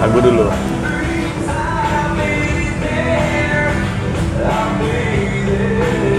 [0.00, 0.44] lagu dulu.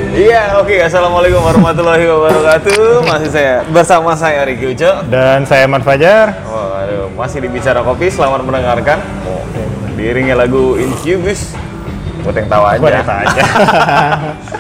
[0.09, 0.75] Iya, oke.
[0.83, 3.07] Assalamualaikum warahmatullahi wabarakatuh.
[3.07, 4.91] Masih saya bersama saya Riki Ujo.
[5.07, 6.35] Dan saya Mat Fajar.
[6.43, 8.11] Waduh, masih di Bicara Kopi.
[8.11, 8.99] Selamat mendengarkan.
[9.23, 9.43] Oh,
[9.95, 11.55] diiringi lagu Incubus.
[12.19, 12.79] Buat yang tahu aja.
[12.83, 13.41] Buat itu aja.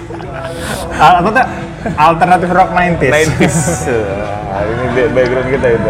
[1.03, 1.45] Al- apa tuh?
[1.95, 3.11] Alternatif rock 90s.
[3.11, 3.57] 90s.
[4.49, 5.89] Nah, ini ba- background kita itu.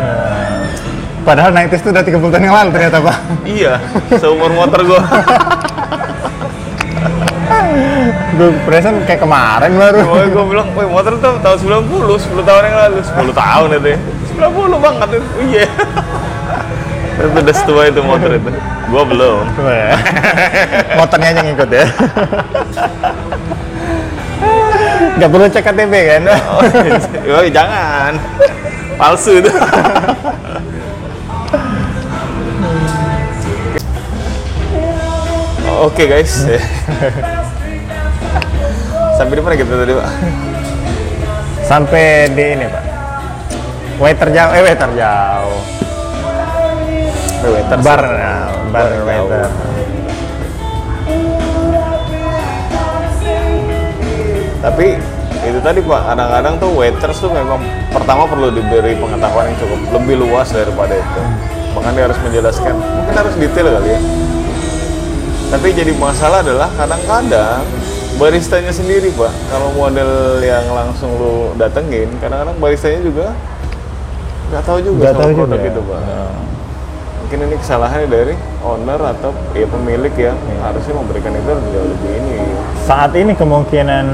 [1.30, 3.18] Padahal 90s itu udah 30 tahun yang lalu ternyata, Pak.
[3.46, 3.78] Iya,
[4.18, 4.98] seumur motor gua.
[8.34, 10.10] Gue perasaan kayak kemarin baru.
[10.10, 13.88] Gue gue bilang, woi motor tuh tahun 90, 10 tahun yang lalu, 10 tahun itu
[13.94, 14.00] ya.
[14.42, 15.28] 90 banget itu.
[15.30, 15.68] Oh, Iya.
[17.20, 18.50] itu udah setua itu motor itu.
[18.90, 19.46] Gua belum.
[20.98, 21.86] Motornya aja ngikut ya.
[25.22, 26.22] Gak perlu cek KTP kan?
[26.58, 26.64] Oh,
[27.22, 28.18] yoi, jangan.
[28.98, 29.52] Palsu itu.
[35.80, 36.44] Oke guys.
[39.16, 40.08] Sampai di mana kita tadi, Pak?
[41.64, 42.84] Sampai di ini, Pak.
[43.96, 45.60] Waiter jauh, eh waiter jauh.
[47.40, 49.48] Waiter Bar, nah, bar Bar waiter.
[54.60, 54.88] Tapi
[55.48, 57.64] itu tadi Pak, kadang-kadang tuh waiters tuh memang
[57.96, 61.22] pertama perlu diberi pengetahuan yang cukup lebih luas daripada itu.
[61.72, 64.00] Bahkan dia harus menjelaskan, mungkin harus detail kali ya.
[65.50, 67.66] Tapi jadi masalah adalah kadang-kadang
[68.22, 73.28] baristanya sendiri Pak, kalau model yang langsung lu datengin, kadang-kadang baristanya juga
[74.54, 75.70] nggak tahu juga Nggak sama tahu produk juga.
[75.74, 76.02] itu Pak.
[77.20, 82.38] Mungkin ini kesalahannya dari owner atau ya pemilik yang harusnya memberikan itu jauh lebih ini.
[82.86, 84.06] saat ini kemungkinan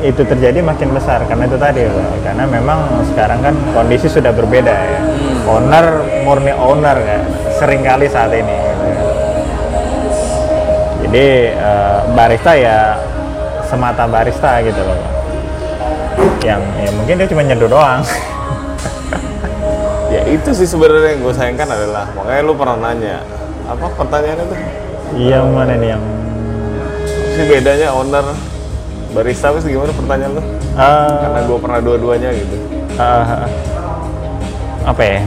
[0.00, 2.08] itu terjadi makin besar karena itu tadi Pak.
[2.24, 5.00] karena memang sekarang kan kondisi sudah berbeda ya
[5.44, 7.22] owner murni owner kan
[7.56, 8.67] sering kali saat ini.
[11.08, 13.00] Jadi eh, barista ya
[13.64, 14.98] semata barista gitu loh.
[16.44, 18.00] Yang ya mungkin dia cuma nyeduh doang.
[20.08, 23.20] Ya itu sih sebenarnya yang gue sayangkan adalah makanya lu pernah nanya
[23.68, 24.58] apa pertanyaannya tuh?
[25.16, 26.04] Iya mana nih yang
[27.36, 28.24] si bedanya owner
[29.12, 29.68] barista sih?
[29.72, 30.42] Gimana pertanyaan lu?
[30.76, 32.56] eh, Karena gue pernah dua-duanya gitu.
[32.96, 33.46] eh,
[34.88, 35.20] apa ya?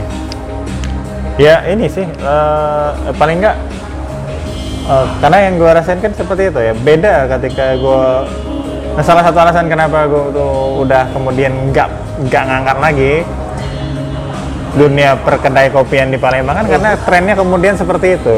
[1.38, 3.56] Ya ini sih eh, paling enggak
[4.88, 8.04] eh, karena yang gue rasain kan seperti itu ya beda ketika gue
[8.98, 11.88] nah, salah satu alasan kenapa gue tuh udah kemudian nggak
[12.28, 13.14] nggak ngangkat lagi
[14.72, 18.36] dunia perkedai kopian di Palembang kan karena trennya kemudian seperti itu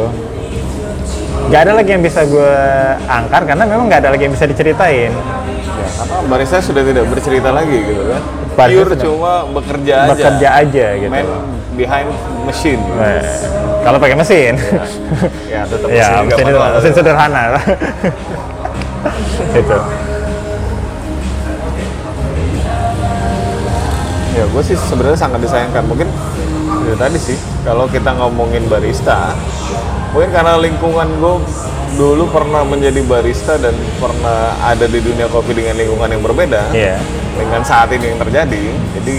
[1.44, 2.54] nggak ada lagi yang bisa gue
[3.06, 5.12] angkat karena memang nggak ada lagi yang bisa diceritain
[5.74, 8.22] Ya, karena barista sudah tidak bercerita lagi gitu kan.
[8.54, 10.10] Barista Pure cuma bekerja aja.
[10.14, 11.26] bekerja aja gitu Man
[11.74, 12.08] behind
[12.46, 12.78] machine.
[12.80, 12.94] gitu.
[12.94, 13.20] Nah,
[13.84, 14.56] kalau pakai mesin
[15.46, 16.70] Ya tetap ya mesin juga mesin, itu, manual.
[16.80, 17.42] mesin sederhana
[19.60, 19.78] itu
[24.34, 25.86] Ya gue sih sebenarnya sangat disayangkan.
[25.86, 26.10] Mungkin
[26.90, 29.30] ya tadi sih kalau kita ngomongin barista,
[30.10, 31.34] mungkin karena lingkungan gue
[31.94, 36.98] dulu pernah menjadi barista dan pernah ada di dunia kopi dengan lingkungan yang berbeda iya
[37.38, 38.74] dengan saat ini yang terjadi.
[38.98, 39.16] Jadi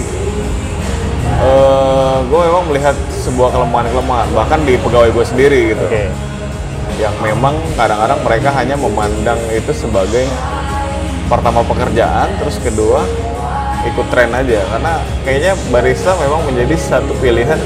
[1.25, 5.85] eh gue memang melihat sebuah kelemahan-kelemahan bahkan di pegawai gue sendiri gitu.
[5.85, 6.07] Oke.
[6.95, 10.25] Yang memang kadang-kadang mereka hanya memandang itu sebagai
[11.27, 13.03] pertama pekerjaan terus kedua
[13.85, 14.63] ikut tren aja.
[14.71, 14.93] Karena
[15.27, 17.59] kayaknya barista memang menjadi satu pilihan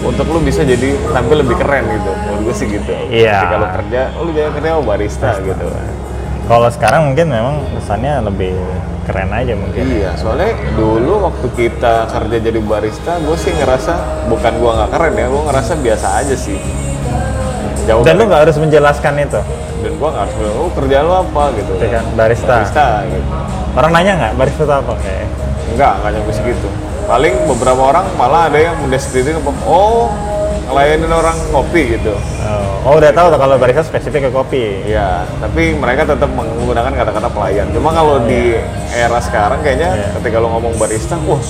[0.00, 2.12] untuk lu bisa jadi tampil lebih keren gitu.
[2.12, 2.94] Menurut gue sih gitu.
[3.08, 3.48] Iya.
[3.48, 5.66] Ketika lu kerja lu jangan kerja sama barista, gitu
[6.50, 8.58] kalau sekarang mungkin memang kesannya lebih
[9.06, 9.86] keren aja mungkin.
[9.86, 15.14] Iya soalnya dulu waktu kita kerja jadi barista gue sih ngerasa bukan gua nggak keren
[15.14, 16.58] ya gue ngerasa biasa aja sih.
[17.86, 19.40] Jauh dan lu nggak harus menjelaskan itu?
[19.86, 21.42] Dan gua nggak harus bilang oh kerjaan lu apa?
[21.54, 21.72] gitu.
[21.78, 22.54] Iya kan, barista.
[22.58, 23.30] barista gitu.
[23.78, 24.92] Orang nanya nggak barista itu apa?
[24.98, 25.26] Kayak
[25.70, 26.68] Enggak, enggak nyampe segitu.
[27.06, 29.38] Paling beberapa orang malah ada yang mendeskripsikan
[29.70, 30.10] oh
[30.66, 32.14] ngelayanin orang ngopi gitu.
[32.84, 37.28] Oh, oh, udah tahu kalau barista spesifik ke kopi Iya, tapi mereka tetap menggunakan kata-kata
[37.28, 37.66] pelayan.
[37.72, 38.56] Cuma kalau di
[38.92, 40.08] era sekarang kayaknya Iya.
[40.20, 41.40] ketika lo ngomong barista, wah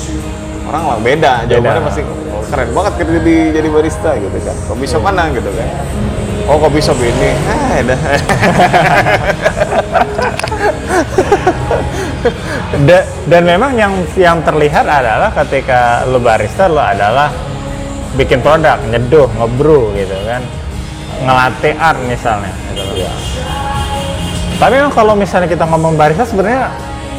[0.71, 1.33] orang lah beda.
[1.47, 4.57] Jawabannya pasti oh, keren banget kerja di jadi barista gitu kan.
[4.67, 5.69] Kopi shop mana gitu kan.
[6.51, 8.01] Oh kopi shop ini, eh dah.
[12.81, 17.33] Da- dan memang yang yang terlihat adalah ketika lo barista lo adalah
[18.15, 20.43] bikin produk nyeduh ngebrew gitu kan
[21.21, 22.95] ngelatih art misalnya gitu loh.
[22.97, 23.11] Iya.
[24.57, 26.69] tapi memang kalau misalnya kita ngomong barista sebenarnya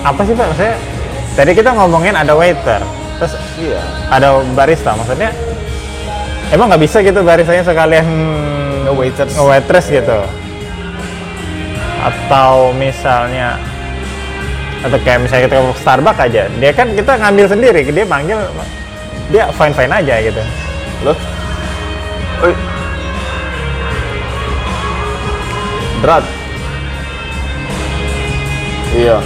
[0.01, 0.75] apa sih pak maksudnya
[1.33, 2.81] tadi kita ngomongin ada waiter
[3.17, 3.81] terus Iya.
[4.09, 5.29] ada barista maksudnya
[6.49, 8.05] emang nggak bisa gitu barisannya sekalian
[8.81, 9.37] Nge-waiters.
[9.37, 10.19] nge-waitress gitu
[12.01, 13.61] atau misalnya
[14.81, 18.41] atau kayak misalnya kita ke Starbucks aja dia kan kita ngambil sendiri dia panggil
[19.29, 20.41] dia fine fine aja gitu
[21.05, 21.17] Loh?
[22.41, 22.53] Oi.
[26.01, 26.25] Berat.
[28.97, 29.17] Iya.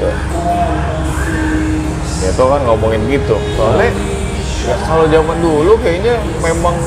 [0.00, 0.12] Ya.
[2.30, 3.34] Itu kan ngomongin gitu.
[3.58, 3.90] Soalnya
[4.70, 6.78] ya kalau zaman dulu kayaknya memang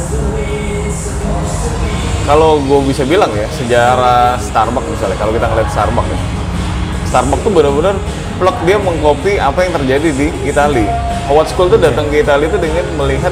[2.23, 6.19] kalau gue bisa bilang ya sejarah Starbucks misalnya kalau kita ngeliat Starbucks ya
[7.11, 7.99] Starbucks tuh benar-benar
[8.39, 10.95] plek dia mengcopy apa yang terjadi di Italia.
[11.27, 13.31] Howard School tuh datang ke Italia itu dengan melihat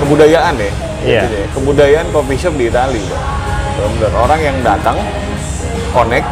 [0.00, 0.72] kebudayaan ya,
[1.04, 1.22] Iya.
[1.28, 1.46] Gitu ya.
[1.52, 3.02] kebudayaan coffee shop di Italia.
[3.04, 3.20] Pak.
[3.76, 4.96] Benar-benar orang yang datang
[5.92, 6.28] connect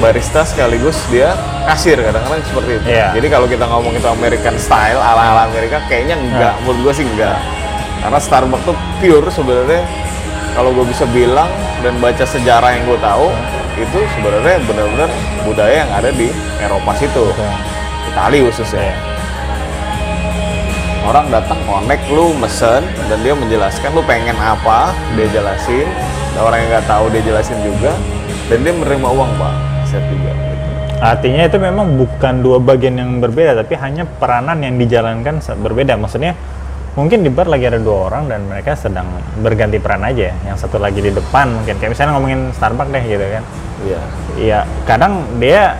[0.00, 1.36] barista sekaligus dia
[1.68, 2.86] kasir kadang-kadang seperti itu.
[2.90, 3.12] Iya.
[3.14, 6.62] Jadi kalau kita ngomong itu American style ala-ala Amerika kayaknya enggak, Iya.
[6.64, 7.38] menurut gue sih enggak.
[8.02, 9.82] Karena Starbucks tuh pure sebenarnya
[10.58, 11.46] kalau gue bisa bilang
[11.86, 13.30] dan baca sejarah yang gue tahu
[13.72, 15.10] itu sebenarnya benar-benar
[15.46, 16.28] budaya yang ada di
[16.60, 17.24] Eropa situ,
[18.10, 18.92] Italia khususnya.
[21.02, 25.86] Orang datang connect lu mesen dan dia menjelaskan lu pengen apa, dia jelasin.
[26.32, 27.92] Dan orang yang nggak tahu dia jelasin juga
[28.48, 29.54] dan dia menerima uang pak,
[29.88, 30.32] set juga.
[30.32, 30.68] gitu.
[31.02, 36.38] artinya itu memang bukan dua bagian yang berbeda tapi hanya peranan yang dijalankan berbeda maksudnya
[36.94, 39.10] mungkin di bar lagi ada dua orang dan mereka sedang
[39.42, 43.24] berganti peran aja yang satu lagi di depan mungkin kayak misalnya ngomongin Starbucks deh gitu
[43.24, 43.44] kan
[43.82, 44.00] Iya.
[44.38, 45.74] Iya, kadang dia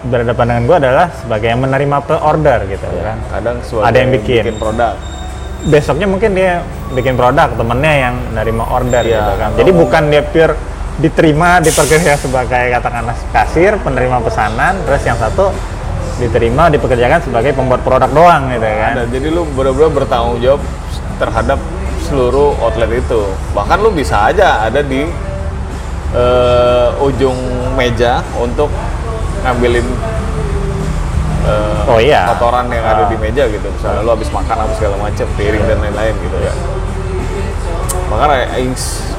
[0.00, 3.18] berhadapan dengan gue adalah sebagai yang menerima pe- order gitu Ya, kan.
[3.30, 4.42] kadang Ada yang bikin.
[4.54, 4.94] produk.
[5.58, 9.50] Besoknya mungkin dia bikin produk, temennya yang menerima order Iya, gitu kan.
[9.56, 10.54] Jadi bukan dia pure
[10.98, 15.50] diterima, dipekerjakan sebagai katakanlah kasir, penerima pesanan, terus yang satu
[16.16, 18.92] diterima, dipekerjakan sebagai pembuat produk doang gitu kan.
[18.96, 20.62] Ada, jadi lu benar-benar bertanggung jawab
[21.16, 21.58] terhadap
[22.00, 23.22] seluruh outlet itu.
[23.52, 25.06] Bahkan lu bisa aja ada di
[26.10, 27.36] eh, ujung
[27.74, 28.70] meja untuk
[29.48, 29.86] ngambilin
[31.44, 32.28] eh, Oh iya.
[32.28, 33.08] kotoran yang ada Ah.
[33.08, 33.64] di meja gitu.
[33.66, 36.52] Misalnya lu habis makan apa segala macam, piring dan lain-lain gitu ya.
[38.08, 38.44] Bahkan ada,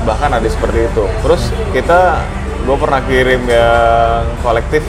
[0.04, 1.04] bahkan ada seperti itu.
[1.24, 1.42] Terus
[1.72, 2.22] kita,
[2.62, 4.86] gue pernah kirim yang kolektif.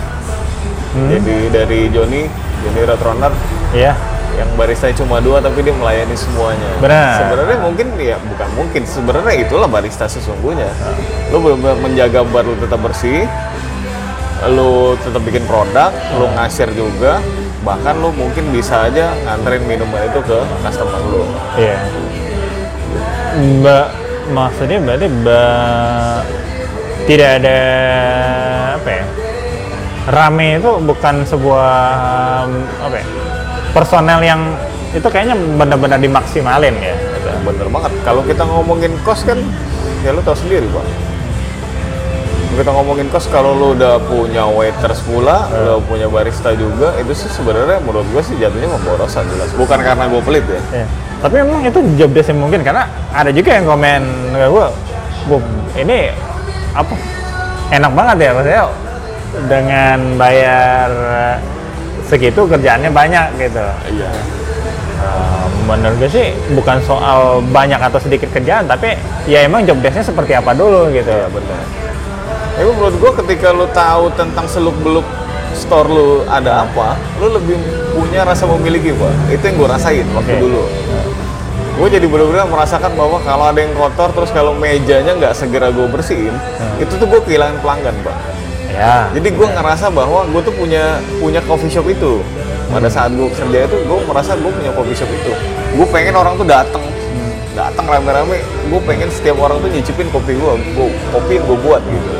[0.91, 1.09] Hmm.
[1.09, 2.23] Jadi dari Joni,
[2.61, 3.33] Joni Roadrunner,
[3.71, 3.95] Iya.
[4.37, 6.71] yang barista cuma dua tapi dia melayani semuanya.
[6.79, 7.13] Benar.
[7.21, 10.69] Sebenarnya mungkin ya bukan mungkin sebenarnya itulah barista sesungguhnya.
[11.29, 13.29] Lu benar-benar menjaga bar lu tetap bersih,
[14.49, 17.21] lu tetap bikin produk, lu ngasir juga,
[17.61, 21.29] bahkan lu mungkin bisa aja nganterin minuman itu ke customer lu.
[21.61, 21.77] Iya.
[23.37, 23.87] Mbak,
[24.33, 26.19] maksudnya berarti mbak
[27.05, 27.59] tidak ada
[28.81, 29.05] apa ya?
[30.11, 31.73] Rame itu bukan sebuah
[32.81, 33.07] apa ya?
[33.77, 34.41] Personel yang
[34.91, 36.97] itu kayaknya benar-benar dimaksimalin ya.
[37.45, 37.93] Bener banget.
[38.03, 39.39] Kalau kita ngomongin kos kan,
[40.03, 41.10] ya lu tahu sendiri pak.
[42.51, 47.31] Kita ngomongin kos, kalau lu udah punya waiters pula, lu punya barista juga, itu sih
[47.33, 49.49] sebenarnya menurut gue sih jatuhnya pemborosan jelas.
[49.57, 50.61] Bukan karena gue pelit ya.
[50.83, 50.87] Iya.
[51.25, 52.85] Tapi memang itu job desk yang mungkin karena
[53.17, 54.03] ada juga yang komen
[54.35, 54.67] ke gue,
[55.29, 55.37] bu
[55.79, 56.13] ini
[56.77, 56.95] apa
[57.73, 58.65] enak banget ya maksudnya
[59.49, 61.37] dengan bayar eh,
[62.13, 63.65] segitu kerjaannya banyak gitu.
[63.89, 64.11] Iya.
[65.01, 70.05] Eh, menurut gue sih bukan soal banyak atau sedikit kerjaan, tapi ya emang job desk-nya
[70.05, 71.09] seperti apa dulu gitu.
[71.09, 71.63] Iya benar.
[72.57, 75.07] Tapi menurut gua ketika lu tahu tentang seluk beluk
[75.55, 77.59] store lu ada apa, lu lebih
[77.93, 79.13] punya rasa memiliki pak.
[79.35, 80.65] Itu yang gua rasain waktu dulu.
[81.81, 85.89] Gue jadi benar-benar merasakan bahwa kalau ada yang kotor terus kalau mejanya nggak segera gue
[85.89, 86.37] bersihin,
[86.77, 88.17] itu tuh gue kehilangan pelanggan pak.
[88.69, 89.09] Ya.
[89.17, 92.21] Jadi gue ngerasa bahwa gue tuh punya punya coffee shop itu.
[92.69, 95.33] Pada saat gue kerja itu, gue merasa gue punya coffee shop itu.
[95.73, 96.85] Gue pengen orang tuh datang,
[97.57, 98.45] datang rame-rame.
[98.69, 102.13] Gue pengen setiap orang tuh nyicipin kopi gue, gue kopi yang gue buat gitu.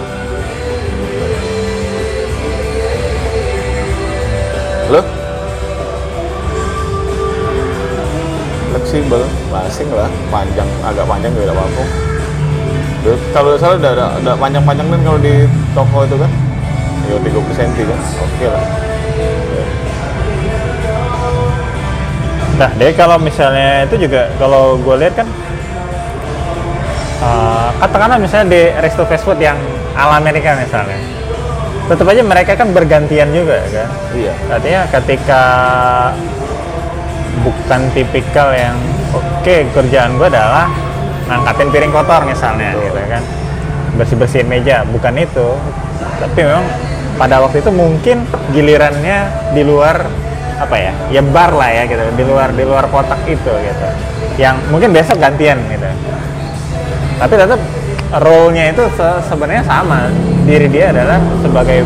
[8.91, 9.23] Fleksibel,
[9.55, 11.85] masing lah, panjang, agak panjang tidak apa-apa.
[13.31, 15.47] Kalau salah udah, udah, udah panjang-panjang kan kalau di
[15.79, 16.31] toko itu kan,
[17.07, 18.65] ya 30 cm kan, oke lah.
[22.59, 25.29] Nah, jadi kalau misalnya itu juga kalau gue lihat kan
[27.23, 29.55] eh, katakanlah misalnya di resto fast food yang
[29.95, 30.99] ala Amerika misalnya,
[31.87, 33.87] tetap aja mereka kan bergantian juga kan.
[34.19, 34.35] Iya.
[34.51, 35.43] Artinya ketika
[37.41, 38.77] bukan tipikal yang
[39.11, 40.69] oke kerjaan gue adalah
[41.27, 42.85] ngangkatin piring kotor misalnya Betul.
[42.87, 43.23] gitu kan.
[43.97, 45.49] Bersih bersihin meja bukan itu.
[46.21, 46.65] Tapi memang
[47.17, 49.19] pada waktu itu mungkin gilirannya
[49.53, 50.09] di luar
[50.61, 52.03] apa ya ya bar lah ya gitu.
[52.17, 53.87] Di luar di luar kotak itu gitu.
[54.37, 55.89] Yang mungkin besok gantian gitu.
[57.21, 57.61] Tapi tetap
[58.11, 60.09] role-nya itu se- sebenarnya sama.
[60.49, 61.85] Diri dia adalah sebagai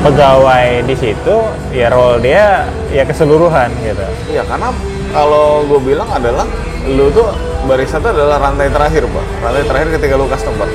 [0.00, 1.36] pegawai di situ
[1.70, 4.70] ya role dia ya keseluruhan gitu Iya karena
[5.10, 6.44] kalau gue bilang adalah
[6.86, 7.26] lu tuh
[7.64, 10.68] barista itu adalah rantai terakhir pak rantai terakhir ketika lu customer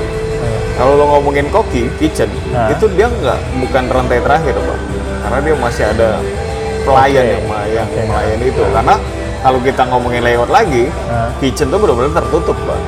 [0.72, 2.68] kalau lu ngomongin koki kitchen Nah.
[2.68, 4.78] itu dia nggak bukan rantai terakhir pak
[5.22, 6.08] karena dia masih ada
[6.82, 7.32] pelayan Oke.
[7.32, 8.00] yang yang Oke.
[8.04, 8.94] melayani itu karena
[9.40, 11.32] kalau kita ngomongin layout lagi Nah.
[11.38, 12.78] kitchen tuh benar-benar tertutup pak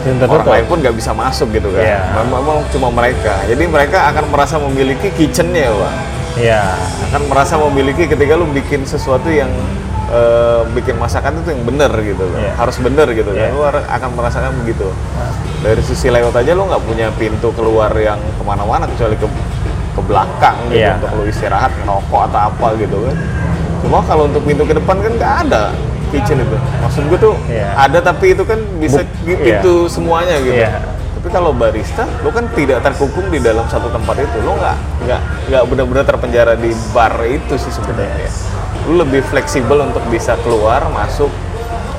[0.00, 2.00] Yang orang lain pun nggak bisa masuk gitu kan Iya.
[2.22, 5.94] memang cuma mereka jadi mereka akan merasa memiliki kitchennya pak
[6.36, 6.62] Iya.
[7.10, 9.52] akan merasa memiliki ketika lu bikin sesuatu yang
[10.08, 12.34] eh, bikin masakan itu yang bener gitu loh.
[12.34, 12.52] Iya.
[12.56, 13.40] harus bener gitu Iya.
[13.40, 14.88] kan lu har- akan merasakan begitu
[15.60, 19.28] dari sisi layout aja lu nggak punya pintu keluar yang ke mana-mana kecuali ke
[19.90, 20.96] ke belakang gitu Iya.
[20.96, 23.16] untuk lu istirahat ngerokok atau apa gitu kan
[23.80, 25.64] cuma kalau untuk pintu ke depan kan nggak ada
[26.10, 26.56] kitchen itu.
[26.78, 27.70] Maksud gue tuh Iya.
[27.78, 30.54] ada tapi itu kan bisa Buk- di pintu semuanya gitu.
[30.56, 30.98] Iya.
[31.12, 34.36] tapi kalau barista lu kan tidak terkungkung di dalam satu tempat itu.
[34.40, 38.28] Lu nggak nggak nggak benar-benar terpenjara di bar itu sih sebenarnya
[38.82, 41.28] lu lebih fleksibel untuk bisa keluar masuk.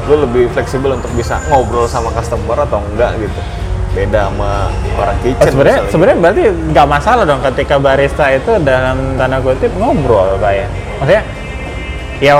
[0.04, 3.42] Lu lebih fleksibel untuk bisa ngobrol sama customer atau enggak gitu.
[3.92, 5.92] Beda sama orang Oh, kitchen sebenarnya misalnya.
[5.92, 6.42] sebenarnya berarti
[6.72, 10.68] nggak masalah dong ketika barista itu dalam tanda kutip ngobrol pak ya?
[10.98, 11.24] Maksudnya
[12.18, 12.32] ya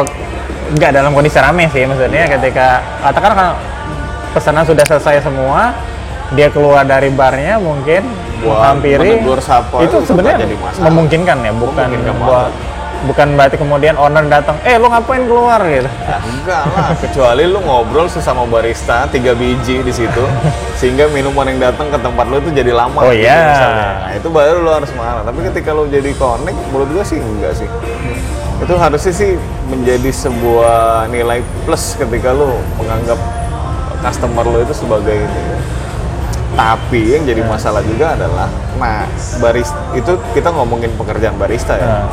[0.72, 3.54] nggak dalam kondisi rame sih maksudnya ketika katakan kalau
[4.32, 5.76] pesanan sudah selesai semua
[6.32, 8.08] dia keluar dari barnya mungkin
[8.42, 10.48] Buat menghampiri sapa itu itu sebenarnya
[10.82, 12.52] memungkinkan ya bukan Memungkinkan buat
[13.02, 17.60] bukan berarti kemudian owner datang eh lo ngapain keluar gitu Ya, enggak lah, kecuali lu
[17.66, 20.24] ngobrol sesama barista tiga biji di situ,
[20.80, 23.00] sehingga minuman yang datang ke tempat lu itu jadi lama.
[23.02, 23.42] Oh, gitu iya.
[23.54, 23.88] misalnya.
[24.06, 25.24] Nah itu baru lu harus marah.
[25.26, 27.68] Tapi ketika lu jadi connect, menurut gua sih enggak sih.
[28.62, 29.36] Itu harusnya sih
[29.68, 33.18] menjadi sebuah nilai plus ketika lu menganggap
[34.06, 35.44] customer lu itu sebagai ini.
[36.52, 39.08] Tapi yang jadi masalah juga adalah, nah
[39.40, 42.06] barista itu kita ngomongin pekerjaan barista ya Nah,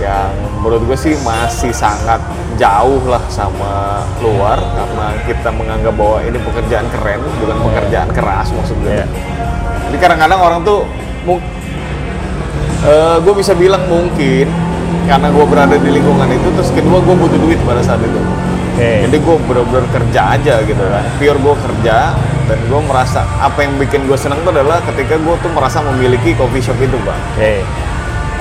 [0.00, 0.32] yang
[0.64, 2.24] menurut gue sih masih sangat
[2.56, 8.80] jauh lah sama luar karena kita menganggap bahwa ini pekerjaan keren bukan pekerjaan keras maksud
[8.80, 8.96] gue.
[8.96, 9.06] Iya.
[9.92, 10.88] Jadi kadang-kadang orang tuh
[11.28, 11.44] mu-
[12.88, 14.48] eh, gue bisa bilang mungkin
[15.08, 18.20] karena gue berada di lingkungan itu terus kedua gue butuh duit pada saat itu.
[18.20, 21.04] oke Jadi gue bener-bener kerja aja gitu kan.
[21.20, 21.96] Pure gue kerja
[22.50, 26.34] dan gue merasa apa yang bikin gue senang tuh adalah ketika gue tuh merasa memiliki
[26.34, 27.54] coffee shop itu bang oke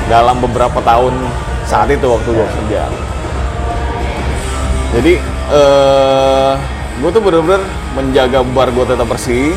[0.10, 1.13] dalam beberapa tahun
[1.70, 2.82] saat itu waktu gue kerja.
[4.98, 5.13] Jadi
[5.54, 6.54] eh
[7.00, 7.62] gue tuh bener-bener
[7.94, 9.54] menjaga bar gue tetap bersih,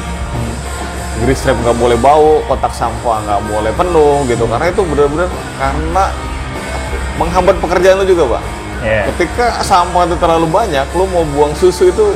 [1.25, 6.05] grease trap nggak boleh bau, kotak sampah nggak boleh penuh gitu karena itu bener-bener karena
[7.15, 8.43] menghambat pekerjaan lu juga pak.
[8.83, 9.03] Iya.
[9.13, 12.13] Ketika sampah itu terlalu banyak, lu mau buang susu itu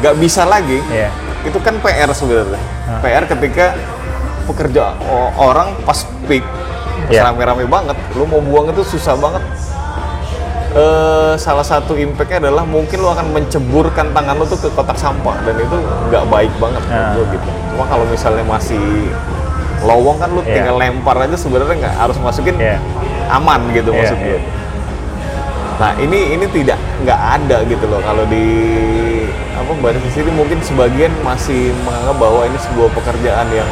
[0.00, 0.80] nggak bisa lagi.
[0.88, 1.08] Iya.
[1.42, 2.60] Itu kan PR sebenarnya.
[2.84, 2.98] Ah.
[3.00, 3.72] PR ketika
[4.44, 4.92] pekerja
[5.36, 6.42] orang pas peak,
[7.06, 7.24] Iya.
[7.24, 9.42] rame-rame banget, lu mau buang itu susah banget.
[10.70, 15.34] Eh, salah satu impactnya adalah mungkin lu akan menceburkan tangan lu tuh ke kotak sampah
[15.42, 17.10] dan itu nggak baik banget menurut Ah.
[17.10, 17.48] gua gitu.
[17.74, 19.10] Cuma kalau misalnya masih
[19.82, 20.62] lowong kan lu Iya.
[20.62, 22.78] tinggal lempar aja sebenarnya nggak harus masukin Iya.
[23.38, 24.28] Aman gitu Iya, maksud gue.
[24.32, 24.40] iya.
[25.80, 28.44] Nah ini ini tidak nggak ada gitu loh kalau di
[29.56, 33.68] apa baris di sini mungkin sebagian masih menganggap bahwa ini sebuah pekerjaan yang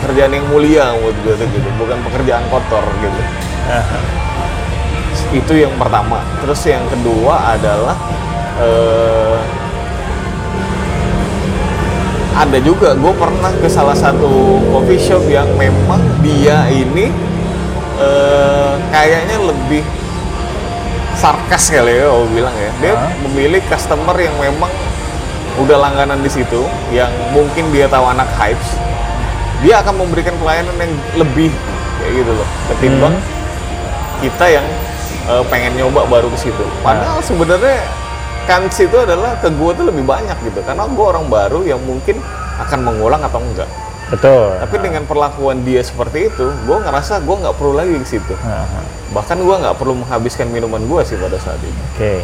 [0.00, 3.20] pekerjaan yang mulia menurut gue tuh gitu bukan pekerjaan kotor gitu.
[5.32, 6.20] Itu yang pertama.
[6.42, 7.94] Terus yang kedua adalah
[8.58, 9.38] eh,
[12.32, 17.12] ada juga gue pernah ke salah satu coffee shop yang memang dia ini
[18.02, 19.82] eh, kayaknya lebih
[21.14, 22.70] sarkas kali ya gue bilang ya.
[22.82, 23.14] Dia Hah?
[23.28, 24.70] memilih customer yang memang
[25.60, 28.74] udah langganan di situ yang mungkin dia tahu anak hypes.
[29.62, 31.54] Dia akan memberikan pelayanan yang lebih
[32.02, 32.48] kayak gitu loh.
[32.74, 33.14] Ketimbang
[34.18, 34.66] kita yang
[35.30, 36.64] eh, pengen nyoba baru ke situ.
[36.82, 37.78] Padahal sebenarnya
[38.50, 40.58] kans itu adalah ke gue tuh lebih banyak gitu.
[40.66, 42.18] Karena gue orang baru yang mungkin
[42.58, 43.70] akan mengulang atau enggak
[44.12, 44.52] betul.
[44.60, 48.34] Tapi dengan perlakuan dia seperti itu gue ngerasa gue nggak perlu lagi ke situ.
[49.16, 52.14] Bahkan gue nggak perlu menghabiskan minuman gue sih pada saat itu oke.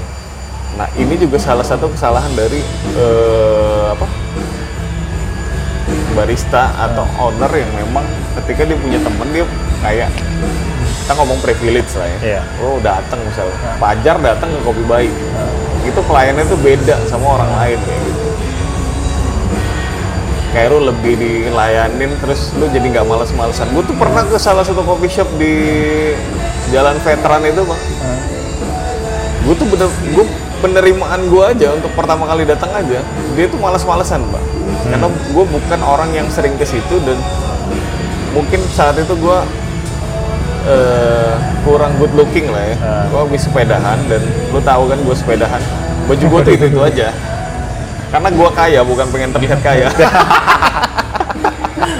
[0.76, 2.60] Nah ini juga salah satu kesalahan dari
[2.94, 4.06] eh, apa?
[6.12, 8.02] barista atau owner yang memang
[8.42, 9.46] ketika dia punya temen dia
[9.86, 10.10] kayak
[11.06, 12.18] kita ngomong privilege lah ya.
[12.20, 12.42] Iya.
[12.58, 13.56] lo datang misalnya.
[13.78, 15.12] Fajar datang ke kopi baik
[15.88, 18.17] itu pelayannya tuh beda sama orang lain kayak gitu
[20.52, 23.68] kayak lu lebih dilayanin terus lu jadi nggak males-malesan.
[23.76, 25.54] Gue tuh pernah ke salah satu coffee shop di
[26.72, 27.80] jalan veteran itu bang.
[29.44, 30.26] Gue tuh bener gue
[30.58, 32.98] penerimaan gue aja untuk pertama kali datang aja
[33.38, 34.42] dia tuh malas-malesan mbak
[34.90, 37.14] karena gue bukan orang yang sering ke situ dan
[38.34, 39.38] mungkin saat itu gue
[40.66, 42.76] eh, kurang good looking lah ya.
[42.82, 43.04] Ah.
[43.06, 45.62] gue habis sepedahan dan lu tahu kan gue sepedahan.
[46.08, 47.12] Baju gue tuh itu itu aja
[48.08, 49.86] karena gue kaya bukan pengen terlihat kaya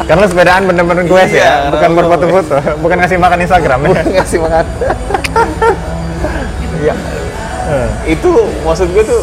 [0.08, 3.78] Karena sepedaan bener-bener gue sih Iya, ya, bukan karena lu- berfoto-foto, bukan ngasih makan Instagram
[3.84, 3.90] ya.
[4.16, 4.64] ngasih makan
[6.82, 6.94] ya
[7.68, 8.30] Eh, itu
[8.64, 9.22] maksud gue tuh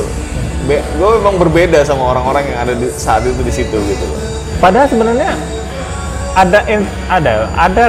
[0.67, 4.19] gue memang berbeda sama orang-orang yang ada di, saat itu di situ gitu loh
[4.55, 5.33] Padahal sebenarnya
[6.31, 6.59] ada
[7.07, 7.83] ada ada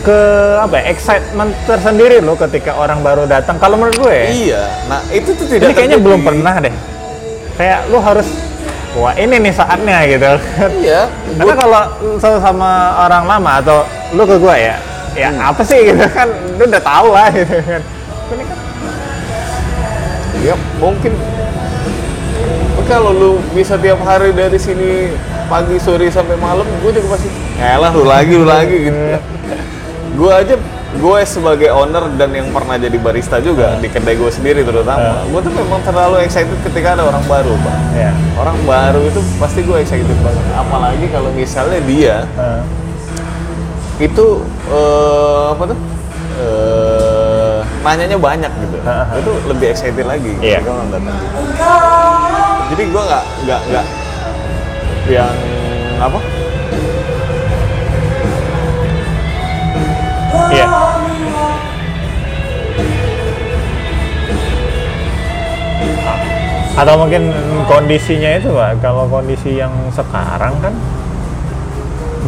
[0.00, 0.18] ke
[0.56, 3.58] apa ya, excitement tersendiri loh ketika orang baru datang.
[3.58, 6.06] Kalau menurut gue, ya, iya nah itu tuh tidak ini kayaknya terjadi.
[6.06, 6.74] belum pernah deh.
[7.56, 8.28] Kayak lu harus
[8.96, 10.32] wah ini nih saatnya gitu.
[10.80, 11.08] iya
[11.40, 11.80] Karena kalau
[12.40, 12.70] sama
[13.08, 13.78] orang lama atau
[14.12, 14.76] lu ke gue ya,
[15.16, 15.48] ya Hmm.
[15.52, 16.28] apa sih gitu kan,
[16.60, 17.82] lu udah tahu lah gitu kan.
[18.32, 18.58] Ini kan
[20.36, 21.12] ya mungkin
[22.86, 25.10] kalau lu bisa tiap hari dari sini
[25.50, 28.98] pagi sore sampai malam gue juga pasti elah lu lagi lu lagi gitu
[30.16, 30.54] gue aja
[30.94, 35.40] gue sebagai owner dan yang pernah jadi barista juga di kedai gue sendiri terutama gue
[35.42, 37.78] tuh memang terlalu excited ketika ada orang baru pak.
[37.98, 38.12] Ya.
[38.38, 40.44] orang baru itu pasti gue excited banget.
[40.54, 42.60] Apalagi kalau misalnya dia eh,
[44.06, 44.26] itu
[44.70, 45.78] eh, apa tuh?
[47.86, 48.76] Nanyanya banyak gitu.
[48.82, 49.06] Heeh.
[49.22, 50.32] itu lebih excited lagi.
[50.42, 50.58] Iya.
[50.58, 51.16] ketika orang datang.
[52.74, 53.86] Jadi gue nggak nggak nggak
[55.06, 55.34] yang
[56.02, 56.18] apa
[60.52, 60.66] Iya.
[66.76, 67.32] Atau mungkin
[67.64, 70.74] kondisinya itu pak, kalau kondisi yang sekarang kan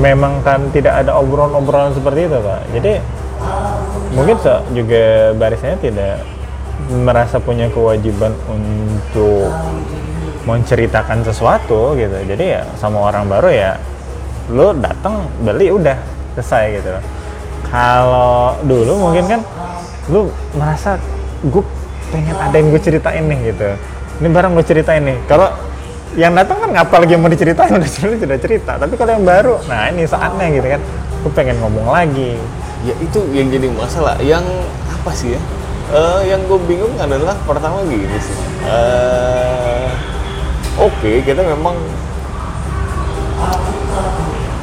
[0.00, 2.60] memang kan tidak ada obrolan-obrolan seperti itu pak.
[2.72, 2.92] Jadi
[4.16, 6.24] mungkin se- juga barisnya tidak
[6.88, 9.52] merasa punya kewajiban untuk
[10.48, 12.16] menceritakan sesuatu gitu.
[12.24, 13.76] Jadi ya sama orang baru ya
[14.48, 15.98] lu datang beli udah
[16.32, 16.88] selesai gitu.
[17.68, 19.40] Kalau dulu mungkin kan
[20.08, 20.96] lu merasa
[21.44, 21.62] gue
[22.08, 23.68] pengen ada yang gue ceritain nih gitu.
[24.18, 25.18] Ini barang gue ceritain nih.
[25.28, 25.52] Kalau
[26.16, 28.72] yang datang kan ngapa lagi yang mau diceritain udah sebenarnya sudah cerita.
[28.80, 30.80] Tapi kalau yang baru, nah ini saatnya gitu kan.
[31.22, 32.38] Gue pengen ngomong lagi.
[32.78, 34.46] ya itu yang jadi masalah yang
[34.86, 35.40] apa sih ya
[35.88, 39.88] Eh, yang gue bingung adalah pertama gini sih Eh,
[40.78, 41.74] oke kita memang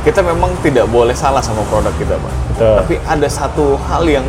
[0.05, 2.33] kita memang tidak boleh salah sama produk kita pak.
[2.53, 2.75] Betul.
[2.85, 4.23] tapi ada satu hal yang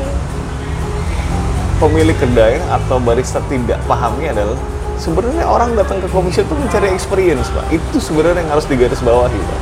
[1.76, 4.56] pemilik kedai atau barista tidak pahami adalah
[4.96, 7.64] sebenarnya orang datang ke coffee shop itu mencari experience pak.
[7.68, 9.60] Itu sebenarnya yang harus digarisbawahi pak.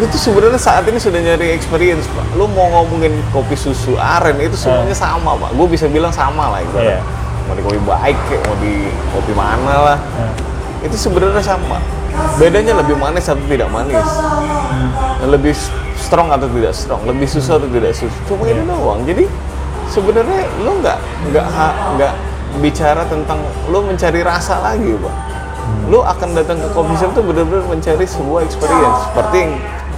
[0.00, 2.24] Lu tuh sebenarnya saat ini sudah nyari experience pak.
[2.32, 5.52] Lu mau ngomongin kopi susu aren itu semuanya sama pak.
[5.52, 6.96] Gue bisa bilang sama lah ibarat.
[6.96, 7.00] Iya.
[7.42, 8.74] mau di kopi baik kayak mau di
[9.12, 9.98] kopi mana lah.
[10.00, 10.32] Nah,
[10.88, 11.76] itu sebenarnya sama
[12.36, 14.06] bedanya lebih manis atau tidak manis?
[15.22, 15.54] Lebih
[15.96, 17.02] strong atau tidak strong?
[17.06, 19.00] Lebih susu atau tidak susu cuma itu doang.
[19.06, 19.24] Jadi
[19.88, 20.98] sebenarnya lu nggak
[21.32, 21.46] nggak
[21.96, 22.12] nggak
[22.60, 23.40] bicara tentang
[23.72, 25.14] lu mencari rasa lagi pak.
[25.88, 28.98] Lu akan datang ke coffee shop tuh benar-benar mencari sebuah experience.
[29.12, 29.52] Seperti yang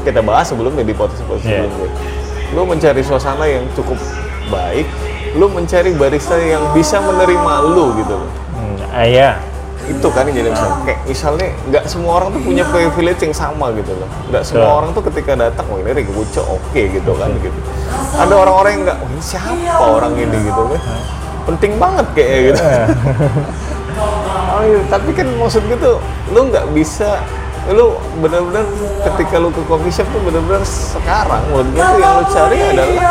[0.04, 1.66] kita bahas sebelumnya di podcast podcast Iya.
[1.66, 1.90] sebelumnya.
[2.54, 3.98] Lu mencari suasana yang cukup
[4.52, 4.86] baik
[5.34, 8.14] lu mencari barista yang bisa menerima lu gitu.
[8.14, 9.34] Loh hmm, iya.
[9.84, 13.66] Itu kan yang jadi misalnya kayak misalnya nggak semua orang tuh punya privilege yang sama
[13.76, 14.08] gitu loh.
[14.32, 17.58] Nggak semua orang tuh ketika datang oh ini Ricky oke gitu kan gitu.
[18.16, 20.36] Ada orang-orang yang nggak oh ini siapa orang ini?
[20.40, 20.80] gitu kan.
[21.44, 22.62] Penting banget kayak gitu.
[24.54, 24.78] Oh, iya.
[24.86, 25.98] tapi kan maksud gue tuh
[26.30, 27.18] lu nggak bisa
[27.74, 28.62] lu benar-benar
[29.02, 33.10] ketika lu ke coffee shop tuh benar-benar sekarang menurut gue tuh yang lu cari adalah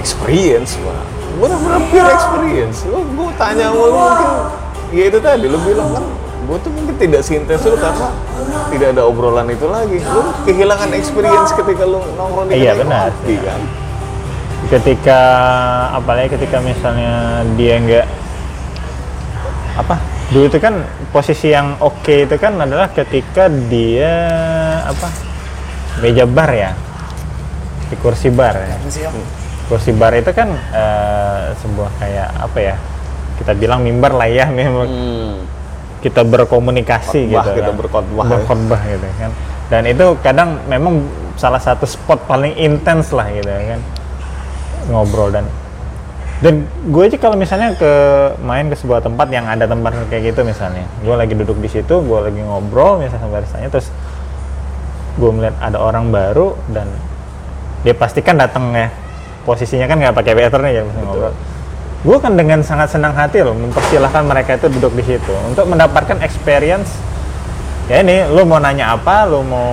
[0.00, 1.04] experience pak.
[1.38, 2.78] Benar-benar pure experience.
[2.88, 4.30] Lu gue tanya sama lu mungkin
[4.90, 6.04] ya itu tadi lu bilang kan
[6.40, 8.10] gue tuh mungkin tidak seintens lu karena
[8.74, 10.02] tidak ada obrolan itu lagi.
[10.02, 13.14] Lu kehilangan experience ketika lu nongkrong di Iya, benar.
[13.14, 13.60] kopi, kan?
[14.66, 15.20] Ketika
[15.94, 18.06] apalagi ketika misalnya dia nggak
[19.78, 19.96] apa
[20.30, 20.82] dulu itu kan
[21.14, 24.14] posisi yang oke itu kan adalah ketika dia
[24.86, 25.08] apa
[26.02, 26.70] meja bar ya
[27.90, 28.76] di kursi bar ya.
[29.70, 32.74] Kursi bar itu kan eh, sebuah kayak apa ya
[33.40, 35.36] kita bilang mimbar lah ya memang hmm.
[36.04, 37.78] kita berkomunikasi Khotbah, gitu kita kan.
[37.80, 38.24] berkhotbah.
[38.28, 39.32] berkhotbah gitu kan.
[39.70, 41.06] Dan itu kadang memang
[41.38, 43.80] salah satu spot paling intens lah gitu kan.
[44.92, 45.46] Ngobrol dan
[46.40, 47.92] dan gue aja kalau misalnya ke
[48.40, 50.84] main ke sebuah tempat yang ada tempat kayak gitu misalnya.
[51.04, 53.88] Gue lagi duduk di situ gue lagi ngobrol misalnya sama baristanya terus
[55.20, 56.88] gue melihat ada orang baru dan
[57.84, 58.88] dia pastikan datang ya
[59.44, 61.34] posisinya kan nggak pakai waiter nih ya misalnya ngobrol
[62.00, 66.16] gue kan dengan sangat senang hati loh mempersilahkan mereka itu duduk di situ untuk mendapatkan
[66.24, 66.88] experience.
[67.92, 69.68] Ya ini lu mau nanya apa lu mau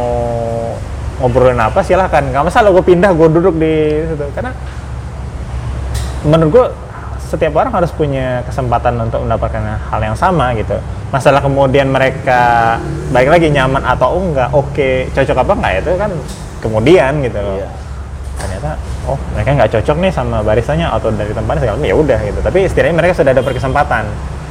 [1.23, 2.27] ngobrolin apa silahkan.
[2.27, 4.25] Nggak masalah gue pindah gue duduk di situ.
[4.35, 4.51] Karena
[6.27, 6.65] menurut gue
[7.27, 10.75] setiap orang harus punya kesempatan untuk mendapatkan hal yang sama gitu.
[11.15, 12.75] Masalah kemudian mereka
[13.15, 16.11] baik lagi nyaman atau enggak oke cocok apa enggak itu kan
[16.59, 17.55] kemudian gitu loh.
[17.63, 17.86] Iya.
[18.57, 18.73] Ternyata
[19.05, 22.57] oh mereka nggak cocok nih sama barisannya atau dari tempatnya segala ya udah gitu tapi
[22.65, 24.03] setidaknya mereka sudah ada berkesempatan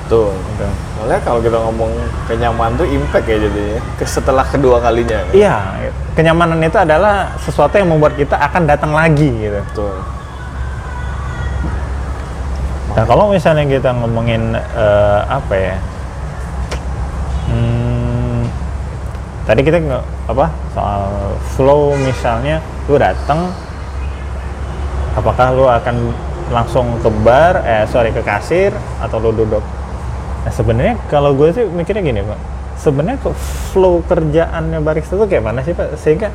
[0.06, 0.30] Tuh.
[0.30, 0.66] gitu.
[0.94, 1.90] Soalnya kalau kita ngomong
[2.30, 5.18] kenyamanan tuh impact ya jadinya ke setelah kedua kalinya.
[5.18, 5.34] kan?
[5.34, 5.56] iya
[6.14, 9.98] kenyamanan itu adalah sesuatu yang membuat kita akan datang lagi gitu Betul.
[12.94, 15.76] Nah kalau misalnya kita ngomongin eh, apa ya?
[17.50, 18.46] Hmm,
[19.44, 21.04] tadi kita nggak apa soal
[21.54, 23.52] flow misalnya, lu datang,
[25.16, 26.12] apakah lu akan
[26.52, 28.70] langsung ke bar, eh sorry ke kasir
[29.02, 29.64] atau lu duduk?
[30.46, 32.38] Nah sebenarnya kalau gue sih mikirnya gini pak,
[32.78, 33.18] sebenarnya
[33.74, 35.98] flow kerjaannya barista itu kayak mana sih pak?
[35.98, 36.28] Sehingga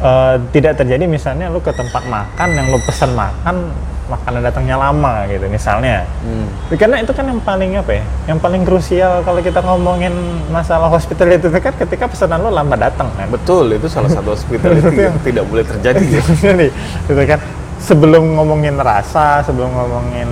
[0.00, 3.74] eh, tidak terjadi misalnya lu ke tempat makan yang lu pesan makan
[4.06, 6.46] makanan datangnya lama gitu misalnya Hmm.
[6.72, 10.14] karena itu kan yang paling apa ya yang paling krusial kalau kita ngomongin
[10.48, 14.94] masalah hospitality itu kan ketika pesanan lu lama datang kan Betul, itu salah satu hospitality
[15.06, 16.04] yang tidak boleh terjadi.
[16.14, 16.22] ya.
[16.22, 16.66] Jadi,
[17.04, 17.40] gitu kan
[17.76, 20.30] sebelum ngomongin rasa sebelum ngomongin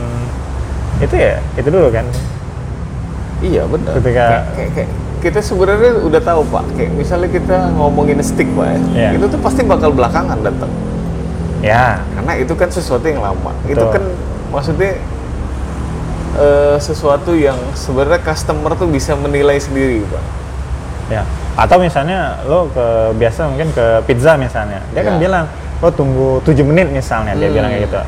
[0.97, 2.07] itu ya itu dulu kan
[3.41, 3.93] iya benar.
[3.99, 8.79] Ketika- Kayak- kayak- kita sebenarnya udah tahu pak, kayak misalnya kita ngomongin stick pak ya,
[8.93, 9.09] Iya.
[9.17, 10.69] itu tuh pasti bakal belakangan datang.
[11.61, 13.53] Ya Karena itu kan sesuatu yang lama.
[13.65, 13.93] Itu Betul.
[13.93, 14.03] kan
[14.51, 14.93] maksudnya
[16.35, 20.25] eh, sesuatu yang sebenarnya customer tuh bisa menilai sendiri pak.
[21.05, 21.23] ya
[21.55, 25.21] atau misalnya lo ke biasa mungkin ke pizza misalnya dia kan Ya.
[25.21, 25.45] bilang
[25.79, 27.55] lo tunggu 7 menit misalnya dia Hmm.
[27.55, 28.01] bilang kayak gitu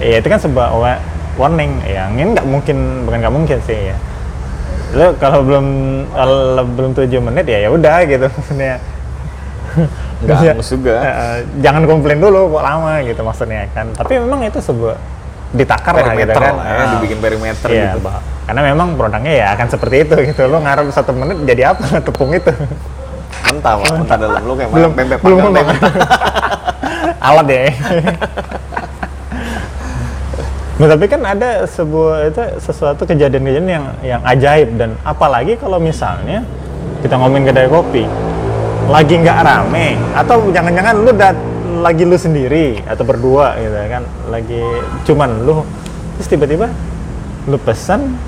[0.00, 1.02] ya itu kan sebuah wa-
[1.36, 3.96] warning ya ini nggak mungkin bukan nggak mungkin sih ya
[4.90, 5.66] lo kalau belum
[6.10, 8.80] kalau belum 7 menit ya ya udah gitu maksudnya
[10.20, 10.52] Nggak Iya.
[10.52, 10.94] hangus juga.
[11.00, 14.96] Eh, jangan komplain dulu kok lama gitu maksudnya kan tapi memang itu sebuah
[15.50, 18.06] ditakar lah gitu kan lah ya, dibikin perimeter Iya, gitu.
[18.06, 18.20] Pak.
[18.46, 20.40] Karena memang produknya ya akan seperti itu gitu.
[20.46, 22.52] Lo ngarep satu menit jadi apa tepung itu?
[23.48, 23.92] Mentah, Pak.
[23.98, 25.74] Mentah dalam lu kayak belum pempek belum tempe.
[27.26, 27.62] Alat ya.
[30.78, 36.40] nah, tapi kan ada sebuah itu sesuatu kejadian-kejadian yang yang ajaib dan apalagi kalau misalnya
[37.02, 38.04] kita ngomongin kedai kopi
[38.90, 41.38] lagi nggak rame atau jangan-jangan lu dat
[41.80, 44.62] lagi lu sendiri atau berdua gitu kan lagi
[45.06, 45.62] cuman lu
[46.18, 46.66] terus tiba-tiba
[47.46, 48.18] lu pesan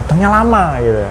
[0.00, 1.04] datangnya lama gitu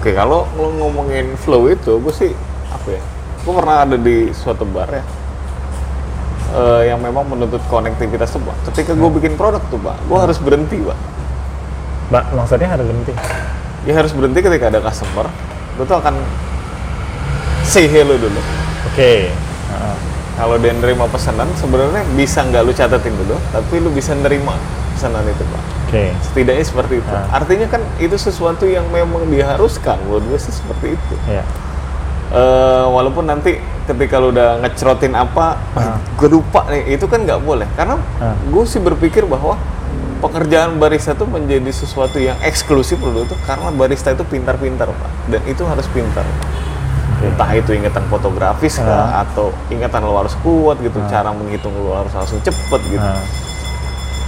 [0.00, 2.32] Oke, kalau lo ngomongin flow itu, gue sih
[2.72, 3.02] apa ya?
[3.44, 5.04] Gue pernah ada di suatu bar ya,
[6.56, 8.72] eh, yang memang menuntut konektivitas tuh, Pak.
[8.72, 10.98] Ketika gue bikin produk tuh, Pak, gue harus berhenti, Pak.
[12.08, 13.12] Mbak, maksudnya harus berhenti.
[13.84, 15.28] Ya harus berhenti ketika ada customer.
[15.80, 16.12] Lo tuh akan
[17.64, 18.36] say hello dulu.
[18.92, 19.32] Oke.
[19.32, 19.96] Heeh.
[20.36, 24.56] Kalau dia nerima pesanan, sebenarnya bisa nggak lu catetin dulu, tapi lu bisa nerima
[24.92, 25.62] pesanan itu, Pak.
[25.88, 26.04] Oke.
[26.20, 27.12] Setidaknya seperti itu.
[27.12, 27.40] Ah.
[27.40, 29.96] Artinya kan itu sesuatu yang memang diharuskan.
[30.04, 31.14] Menurut gue sih seperti itu.
[31.28, 31.44] Ya.
[32.30, 35.96] Eh, walaupun nanti ketika lu udah ngecerotin apa, Ah.
[35.96, 37.68] gue lupa nih, itu kan nggak boleh.
[37.72, 38.36] Karena Ah.
[38.36, 39.56] gue sih berpikir bahwa
[40.20, 45.40] pekerjaan barista itu menjadi sesuatu yang eksklusif dulu tuh karena barista itu pintar-pintar pak, dan
[45.44, 46.22] itu harus pintar.
[47.20, 49.22] Entah itu ingatan fotografis kah, Ah.
[49.22, 53.00] atau ingatan lu harus kuat gitu, cara menghitung lu harus langsung cepet gitu.
[53.00, 53.20] Nah,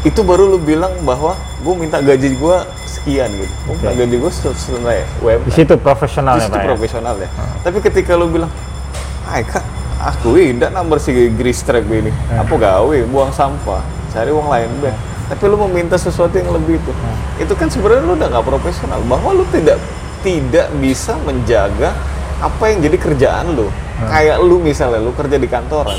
[0.03, 4.03] Itu baru lu bilang bahwa gue minta gaji gue sekian gitu, gue minta Oke.
[4.03, 5.47] gaji gue selesai UMR.
[5.47, 6.59] di situ profesional Di ya, situ Pak.
[6.59, 6.69] ya?
[6.69, 7.29] profesional ya.
[7.63, 8.51] Tapi ketika lu bilang,
[9.23, 9.63] "Hai Kak,
[10.03, 12.11] aku tidak nomor si grease trap ini.
[12.29, 13.79] Apa gawe buang sampah,
[14.11, 14.97] cari uang lain deh."
[15.33, 16.93] Tapi lu meminta sesuatu yang lebih itu.
[17.41, 19.01] Itu kan sebenarnya lu udah nggak profesional.
[19.09, 19.81] Bahwa lu tidak
[20.21, 21.97] tidak bisa menjaga
[22.39, 23.73] apa yang jadi kerjaan lu.
[24.05, 25.97] Kayak lu misalnya lu kerja di kantoran.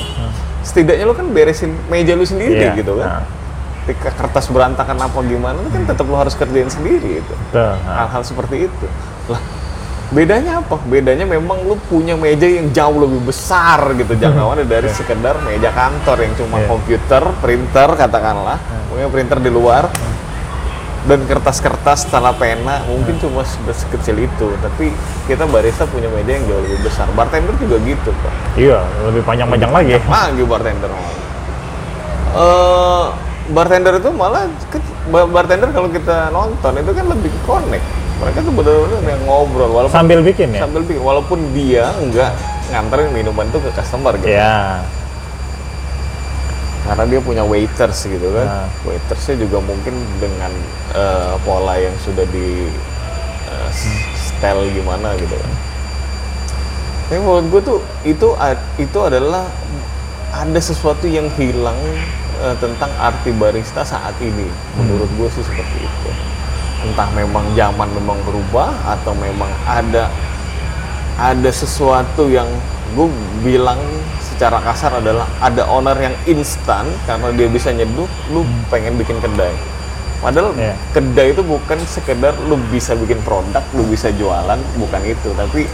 [0.61, 2.77] Setidaknya lu kan beresin meja lu sendiri Iya.
[2.77, 3.25] gitu kan.
[3.83, 7.35] Ketika kertas berantakan apa gimana, lu kan tetap lu harus kerjain sendiri itu.
[7.51, 8.85] Nah, hal-hal seperti itu
[9.27, 9.39] lah
[10.13, 10.77] bedanya apa?
[10.83, 16.17] Bedanya memang lu punya meja yang jauh lebih besar gitu jangkauannya dari sekedar meja kantor
[16.21, 16.67] yang cuma Iya.
[16.67, 18.57] komputer printer katakanlah.
[18.87, 19.89] Punya printer di luar.
[21.03, 24.47] Dan kertas-kertas tala pena mungkin cuma se- sekecil itu.
[24.57, 24.87] Tapi
[25.25, 27.11] kita barista punya meja yang jauh lebih besar.
[27.11, 28.33] Bartender juga gitu pak.
[28.55, 29.99] Iya, lebih panjang-panjang lagi.
[29.99, 30.87] lagi bartender.
[32.33, 33.05] Eh,
[33.49, 34.47] bartender itu malah
[35.05, 40.19] bartender kalau kita nonton itu kan lebih connect mereka tuh benar-benar yang ngobrol walaupun Sambil
[40.21, 40.63] bikin ya?
[40.63, 42.31] sambil bikin walaupun dia nggak
[42.69, 44.79] nganterin minuman itu ke customer gitu Ya.
[46.83, 48.67] karena dia punya waiters gitu kan Nah.
[48.83, 50.51] waitersnya juga mungkin dengan
[50.91, 52.67] eh, pola yang sudah di
[53.69, 55.51] s- style gimana gitu kan
[57.03, 58.27] tapi menurut gue tuh itu
[58.77, 59.45] itu adalah
[60.33, 61.77] ada sesuatu yang hilang
[62.43, 64.45] eh, tentang arti barista saat ini.
[64.75, 66.09] Menurut gue sih seperti itu.
[66.83, 70.11] Entah memang zaman memang berubah atau memang ada
[71.15, 72.49] ada sesuatu yang
[72.93, 73.07] gue
[73.41, 73.79] bilang
[74.19, 79.53] secara kasar adalah ada owner yang instan karena dia bisa nyeduh lu pengen bikin kedai.
[80.19, 80.75] Padahal Iya.
[80.95, 85.29] kedai itu bukan sekedar lu bisa bikin produk lu bisa jualan bukan itu.
[85.35, 85.67] Tapi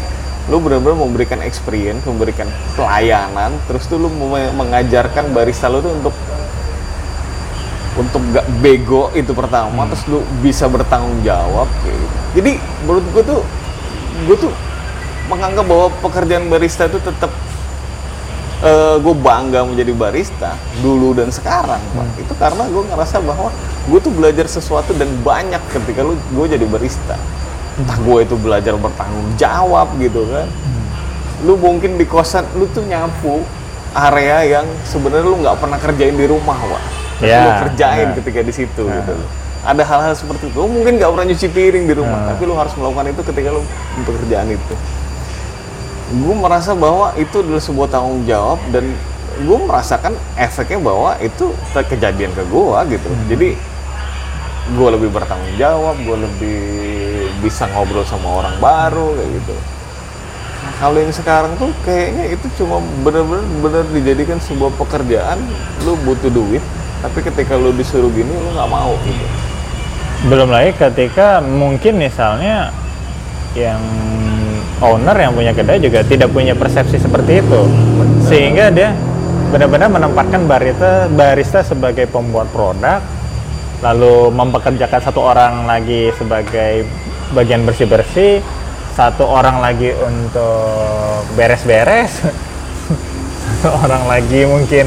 [0.50, 4.10] lu benar-benar memberikan experience memberikan pelayanan terus tuh lu
[4.58, 6.16] mengajarkan barista lu tuh untuk
[8.00, 12.06] untuk gak bego itu pertama terus lu bisa bertanggung jawab gitu.
[12.40, 12.52] jadi
[12.88, 13.42] menurut gue tuh
[14.24, 14.54] gue tuh
[15.28, 17.30] menganggap bahwa pekerjaan barista itu tetap
[19.00, 20.52] gue bangga menjadi barista
[20.84, 22.08] dulu dan sekarang Pak.
[22.20, 23.50] itu karena gue ngerasa bahwa
[23.88, 27.16] gue tuh belajar sesuatu dan banyak ketika lu gue jadi barista
[27.80, 30.48] entah gue itu belajar bertanggung jawab gitu kan
[31.48, 33.40] lu mungkin di kosan lu tuh nyapu
[33.96, 36.99] area yang sebenarnya lu nggak pernah kerjain di rumah Wak.
[37.24, 38.16] Terus Ya, lu kerjain nah.
[38.16, 39.14] ketika di situ gitu.
[39.14, 39.30] Loh.
[39.60, 40.60] ada hal-hal seperti itu.
[40.64, 43.62] Mungkin nggak pernah nyuci piring di rumah tapi lu harus melakukan itu ketika lu
[44.08, 44.76] pekerjaan itu.
[46.10, 48.96] Gue merasa bahwa itu adalah sebuah tanggung jawab dan
[49.40, 53.10] gue merasakan efeknya bahwa itu kejadian ke gue gitu.
[53.28, 53.50] Jadi
[54.70, 56.62] gue lebih bertanggung jawab gue lebih
[57.44, 59.56] bisa ngobrol sama orang baru kayak gitu.
[60.60, 65.40] Nah, kalau yang sekarang tuh kayaknya itu cuma bener-bener bener dijadikan sebuah pekerjaan
[65.88, 66.64] lu butuh duit
[67.00, 69.28] tapi ketika lu disuruh gini lu nggak mau gitu.
[70.28, 72.76] Belum lagi ketika mungkin misalnya
[73.56, 73.80] yang
[74.84, 77.62] owner yang punya kedai juga tidak punya persepsi seperti itu.
[78.28, 78.92] Sehingga dia
[79.50, 83.02] benar-benar menempatkan barista barista sebagai pembuat produk
[83.80, 86.84] lalu mempekerjakan satu orang lagi sebagai
[87.32, 88.44] bagian bersih-bersih
[88.94, 92.12] satu orang lagi untuk beres-beres
[93.64, 94.86] satu orang lagi mungkin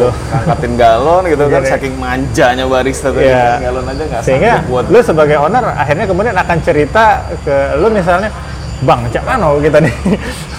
[0.00, 1.70] tuh angkatin galon gitu kan Gini.
[1.70, 3.36] saking manjanya barista tuh Iya.
[3.36, 7.04] angkatin galon aja nggak sehingga buat lu sebagai owner akhirnya kemudian akan cerita
[7.44, 8.32] ke lu misalnya
[8.80, 9.94] bang cak mana kita nih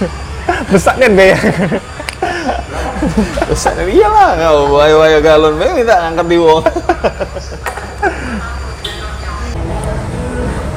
[0.71, 1.37] besar kan gaya
[3.01, 6.61] Terus saya, iyalah kau bawa galon bae minta angkat di wong.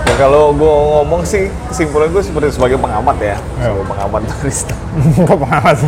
[0.09, 4.73] ya kalau gue ngomong sih kesimpulan gue seperti sebagai pengamat ya, sebagai pengamat barista.
[5.21, 5.81] kok pengawas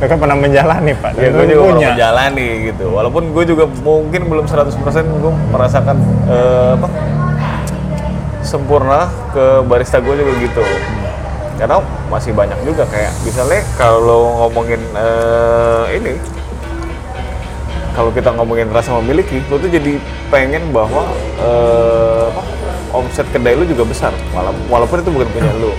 [0.00, 2.84] Kan pernah menjalani pak Ya, gue juga punya pernah menjalani gitu.
[2.88, 4.72] Walaupun gue juga mungkin belum 100%
[5.14, 6.88] gue merasakan eh, apa
[8.40, 10.64] sempurna ke barista gue juga gitu.
[11.54, 11.76] Karena
[12.08, 16.12] masih banyak juga kayak misalnya kalau ngomongin eh, ini
[17.90, 21.04] kalau kita ngomongin rasa memiliki, lu tuh jadi pengen bahwa
[21.36, 22.28] eh,
[22.90, 25.72] omset kedai lu juga besar, wala- walaupun itu bukan punya lu.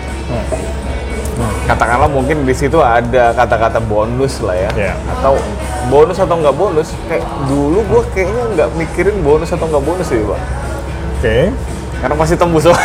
[1.72, 4.94] Katakanlah mungkin di situ ada kata-kata bonus lah ya, Iya.
[5.08, 5.40] atau
[5.88, 6.92] bonus atau nggak bonus.
[7.08, 10.36] Kayak dulu gua kayaknya nggak mikirin bonus atau nggak bonus sih, pak.
[11.16, 11.38] oke
[12.04, 12.68] Karena masih tembus.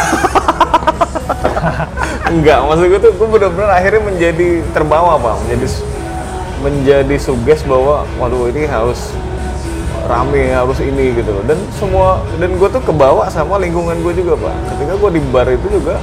[2.31, 5.67] Enggak, maksud gue tuh gue bener-bener akhirnya menjadi terbawa pak, menjadi
[6.63, 9.15] menjadi suges bahwa waduh ini harus
[10.07, 14.39] rame harus ini gitu loh dan semua dan gue tuh kebawa sama lingkungan gue juga
[14.39, 15.99] pak ketika gue di bar itu juga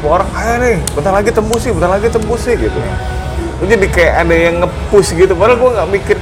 [0.00, 2.78] semua orang ayo nih bentar lagi tembus sih bentar lagi tembus sih gitu.
[3.60, 6.16] Lu jadi kayak ada yang nge-push gitu padahal gue nggak mikir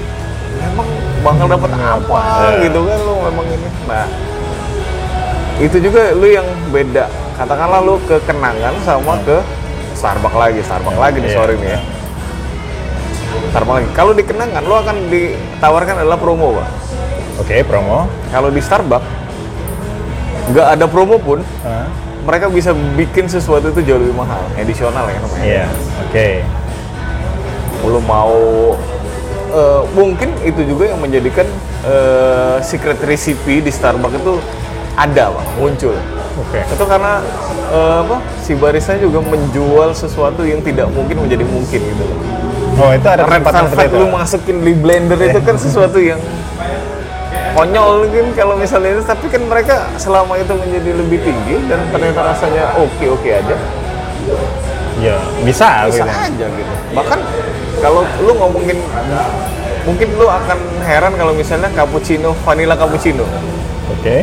[0.58, 0.88] memang
[1.22, 2.18] bakal dapat apa?
[2.18, 2.66] Iya.
[2.66, 3.68] gitu kan lo memang ini.
[3.86, 4.06] Nah
[5.62, 7.06] itu juga lu yang beda.
[7.38, 9.38] Katakanlah lu ke kenangan sama ke
[9.94, 11.38] Starbucks lagi Starbucks lagi nih Iya.
[11.38, 11.80] sorry nih ya.
[13.54, 13.88] Starbucks lagi.
[13.94, 16.68] Kalau di kenangan lu akan ditawarkan adalah promo pak.
[17.38, 18.10] Oke promo.
[18.34, 19.06] Kalau di Starbucks
[20.50, 21.86] nggak ada promo pun Hah?
[22.24, 25.44] Mereka bisa bikin sesuatu itu jauh lebih mahal edisional ya namanya.
[25.44, 25.66] Iya
[26.06, 26.28] oke.
[27.86, 28.38] Lu mau
[29.54, 31.46] eh, mungkin itu juga yang menjadikan
[31.86, 34.34] eh, secret recipe di Starbucks itu
[34.98, 35.94] ada pak muncul.
[36.38, 36.60] Oke.
[36.62, 37.22] Itu karena
[37.70, 42.20] eh, apa si barista juga menjual sesuatu yang tidak mungkin menjadi mungkin gitu loh.
[42.78, 46.22] oh itu ada Red seperti itu lu masukin di blender itu kan sesuatu yang
[47.58, 52.20] konyol mungkin kalau misalnya itu tapi kan mereka selama itu menjadi lebih tinggi dan ternyata
[52.30, 53.56] rasanya oke oke aja
[55.02, 57.18] ya bisa, bisa gitu aja gitu bahkan
[57.82, 58.78] kalau lu ngomongin
[59.86, 63.26] mungkin lu akan heran kalau misalnya cappuccino vanilla cappuccino
[63.90, 64.16] oke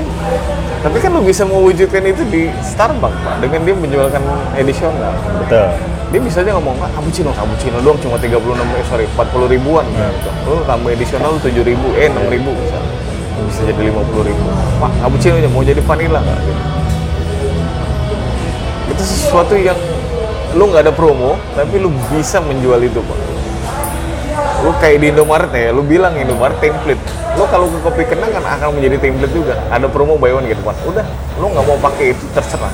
[0.86, 4.22] Tapi kan lu bisa mewujudkan itu di Starbucks, Pak, dengan dia menjualkan
[4.54, 5.18] edisional.
[5.42, 5.66] betul
[6.14, 9.82] Dia bisa aja ngomong, ah, cappuccino, cappuccino doang cuma 36, eh, sorry, 40 ribuan.
[9.90, 10.30] Gitu.
[10.46, 12.95] Lu tambah edisional 7 ribu, eh 6 ribu misalnya.
[13.44, 14.44] Bisa jadi 50 ribu.
[14.80, 16.40] Pak, cappuccino aja mau jadi vanilla nggak?
[16.40, 16.62] Gitu.
[18.96, 19.78] Itu sesuatu yang
[20.56, 23.20] lu nggak ada promo, tapi lu bisa menjual itu, Pak.
[24.64, 27.02] Lu kayak di Indomaret ya, lu bilang Indomaret template.
[27.36, 29.60] Lu kalau ke kopi kenang kan akan menjadi template juga.
[29.68, 30.76] Ada promo buy one gitu, Pak.
[30.88, 31.06] Udah,
[31.38, 32.72] lu nggak mau pakai itu terserah.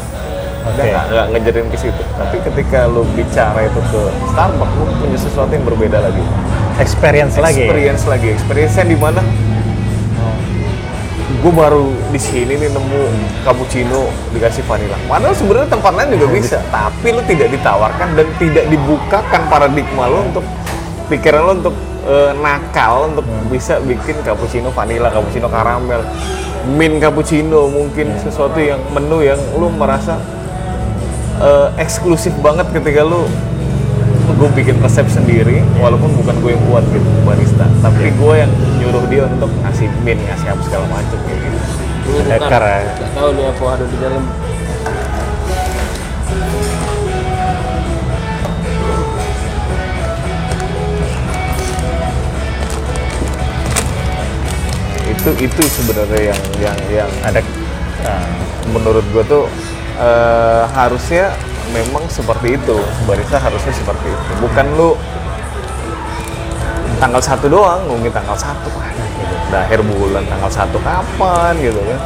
[0.62, 0.78] Oke.
[0.78, 2.04] nggak nggak ngejarin ke situ.
[2.21, 6.21] Tapi ketika lu bicara itu ke Starbucks, lu punya sesuatu yang berbeda lagi.
[6.80, 9.21] experience lagi Experience lagi, experience-nya di mana?
[11.41, 13.01] Gue baru di sini nih nemu
[13.41, 14.93] cappuccino dikasih vanilla.
[15.10, 20.21] Padahal sebenarnya tempat lain juga bisa, tapi lu tidak ditawarkan dan tidak dibukakan paradigma lu
[20.21, 20.45] untuk
[21.10, 21.75] pikiran lu untuk
[22.06, 26.06] eh, nakal untuk bisa bikin cappuccino vanilla, cappuccino karamel,
[26.77, 30.21] mint cappuccino mungkin sesuatu yang menu yang lu merasa
[31.41, 33.25] eh, eksklusif banget ketika lu
[34.38, 37.65] gue bikin resep sendiri walaupun bukan gue yang buat gitu barista.
[37.82, 38.51] Tapi gue yang
[38.91, 41.60] nyuruh dia untuk ngasih min ngasih apa segala macam gitu.
[42.27, 42.80] Hacker ya.
[42.91, 44.25] Nggak tahu nih apa ada di dalam.
[55.12, 57.45] itu itu sebenarnya yang yang yang ada
[58.10, 58.25] ah,
[58.73, 59.45] menurut gue tuh
[60.01, 61.30] eh, harusnya
[61.69, 64.97] memang seperti itu barista harusnya seperti itu bukan lu
[67.01, 68.69] tanggal satu doang ngomongin tanggal satu.
[68.77, 71.99] Mana gitu akhir bulan tanggal satu kapan gitu kan.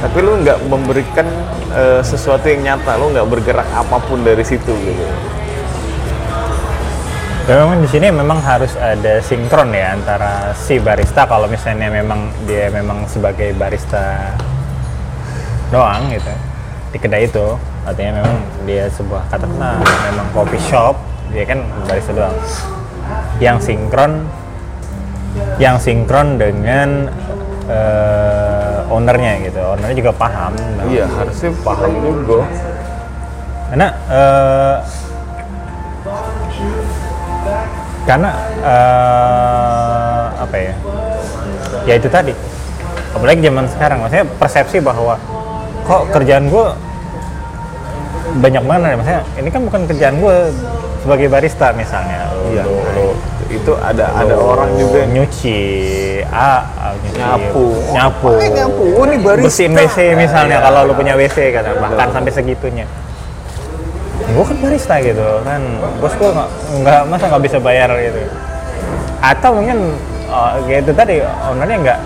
[0.00, 1.26] Tapi lu nggak memberikan
[1.74, 5.04] eh, sesuatu yang nyata lu nggak bergerak apa pun dari situ gitu.
[7.50, 12.30] Ya, memang di sini memang harus ada sinkron ya antara si barista kalau misalnya memang
[12.46, 14.30] dia memang sebagai barista
[15.74, 16.30] doang gitu
[16.94, 17.58] di kedai itu.
[17.80, 18.36] Artinya memang
[18.68, 20.94] dia sebuah katakanlah memang coffee shop
[21.34, 22.36] dia kan barista doang
[23.40, 24.26] yang sinkron
[25.62, 27.06] yang sinkron dengan
[27.70, 29.60] eh, ownernya gitu.
[29.62, 30.52] Ownernya juga paham.
[30.90, 32.40] Iya harusnya paham juga.
[33.70, 34.76] Karena eh,
[38.08, 38.30] karena
[38.64, 40.74] eh, apa ya?
[41.86, 42.34] Ya itu tadi.
[43.14, 43.98] Apalagi zaman sekarang.
[44.02, 45.14] Maksudnya persepsi bahwa
[45.86, 46.66] kok kerjaan gue
[48.30, 50.36] banyak mana maksudnya ini kan bukan kerjaan gue
[51.00, 52.28] sebagai barista misalnya.
[52.32, 52.64] Lu, Iya.
[52.64, 53.18] lu, lu-
[53.50, 55.58] itu ada ada lu orang juga yang nyuci
[56.30, 57.64] ah, ah, nyuci, nyapu.
[57.90, 58.30] Nyapu.
[58.38, 58.82] Ngapain nyapu?
[58.94, 59.46] Oh, ini barista.
[59.50, 60.66] Bersihin WC misalnya Iya.
[60.70, 62.86] kalau lu punya WC kan bahkan sampai segitunya.
[64.30, 65.60] Gue kan barista gitu kan.
[65.98, 66.48] Bos gue nggak
[66.86, 68.20] nggak masa nggak bisa bayar gitu.
[69.18, 69.98] Atau mungkin
[70.30, 71.14] uh, kayak itu tadi
[71.50, 71.98] ownernya nggak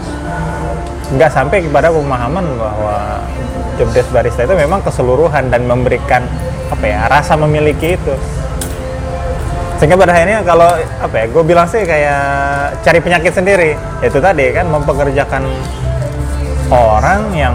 [1.21, 3.21] nggak sampai kepada pemahaman bahwa
[3.77, 6.25] job desk barista itu memang keseluruhan dan memberikan
[6.73, 8.15] apa ya rasa memiliki itu
[9.85, 12.25] sehingga pada akhirnya kalau apa ya gue bilang sih kayak
[12.81, 13.77] cari penyakit sendiri.
[14.01, 15.45] Itu tadi kan mempekerjakan
[16.73, 17.53] orang yang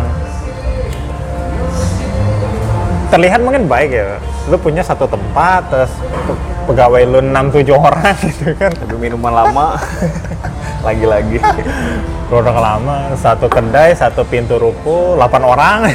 [3.10, 4.22] terlihat mungkin baik ya.
[4.46, 5.90] Lu punya satu tempat terus
[6.30, 8.78] pe- pegawai lu 6-7 orang gitu kan.
[8.78, 9.82] Tapi minuman lama.
[10.86, 11.42] Lagi-lagi.
[12.30, 15.90] Produk lama satu kedai satu pintu ruko 8 orang.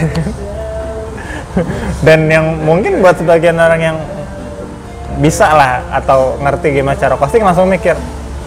[2.11, 3.97] Dan yang mungkin buat sebagian orang yang
[5.19, 7.95] bisa lah atau ngerti gimana cara costing langsung mikir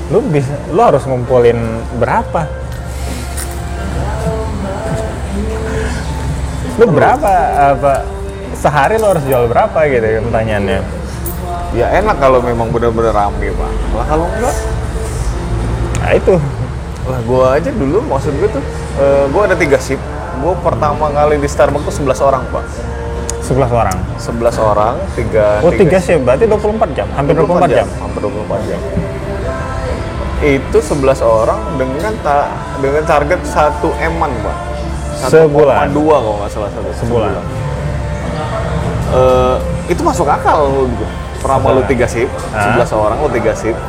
[0.07, 1.59] lu bisa lu harus ngumpulin
[1.99, 2.47] berapa?
[6.77, 7.31] Lu berapa
[7.75, 7.93] apa
[8.55, 9.75] sehari lu harus jual berapa?
[9.87, 10.79] Gitu pertanyaannya.
[11.75, 13.71] Ya enak kalau memang benar-benar rame pak.
[13.95, 14.55] Lah kalau enggak?
[15.99, 16.35] Nah itu.
[17.07, 18.63] Lah gua aja dulu maksud gue tuh
[18.99, 20.03] eh, gua ada tiga shift.
[20.39, 22.63] Gua pertama kali di Starbucks tuh 11 orang pak
[23.47, 23.97] 11 orang.
[24.19, 27.07] 11 orang tiga oh tiga sih berarti 24 jam.
[27.15, 27.87] Hampir 24 jam.
[28.03, 28.79] hampir 24 jam.
[30.37, 34.57] Itu 11 orang dengan ta dengan target 1 eman pak.
[35.31, 35.89] Sebulan.
[35.89, 37.43] 1,2 kalau nggak salah satu Sebulan.
[39.07, 39.55] Eh,
[39.87, 41.05] itu masuk akal lu gitu
[41.39, 42.75] selama lu Masuk tiga shift Ah.
[42.75, 43.79] 11 orang lu tiga shift.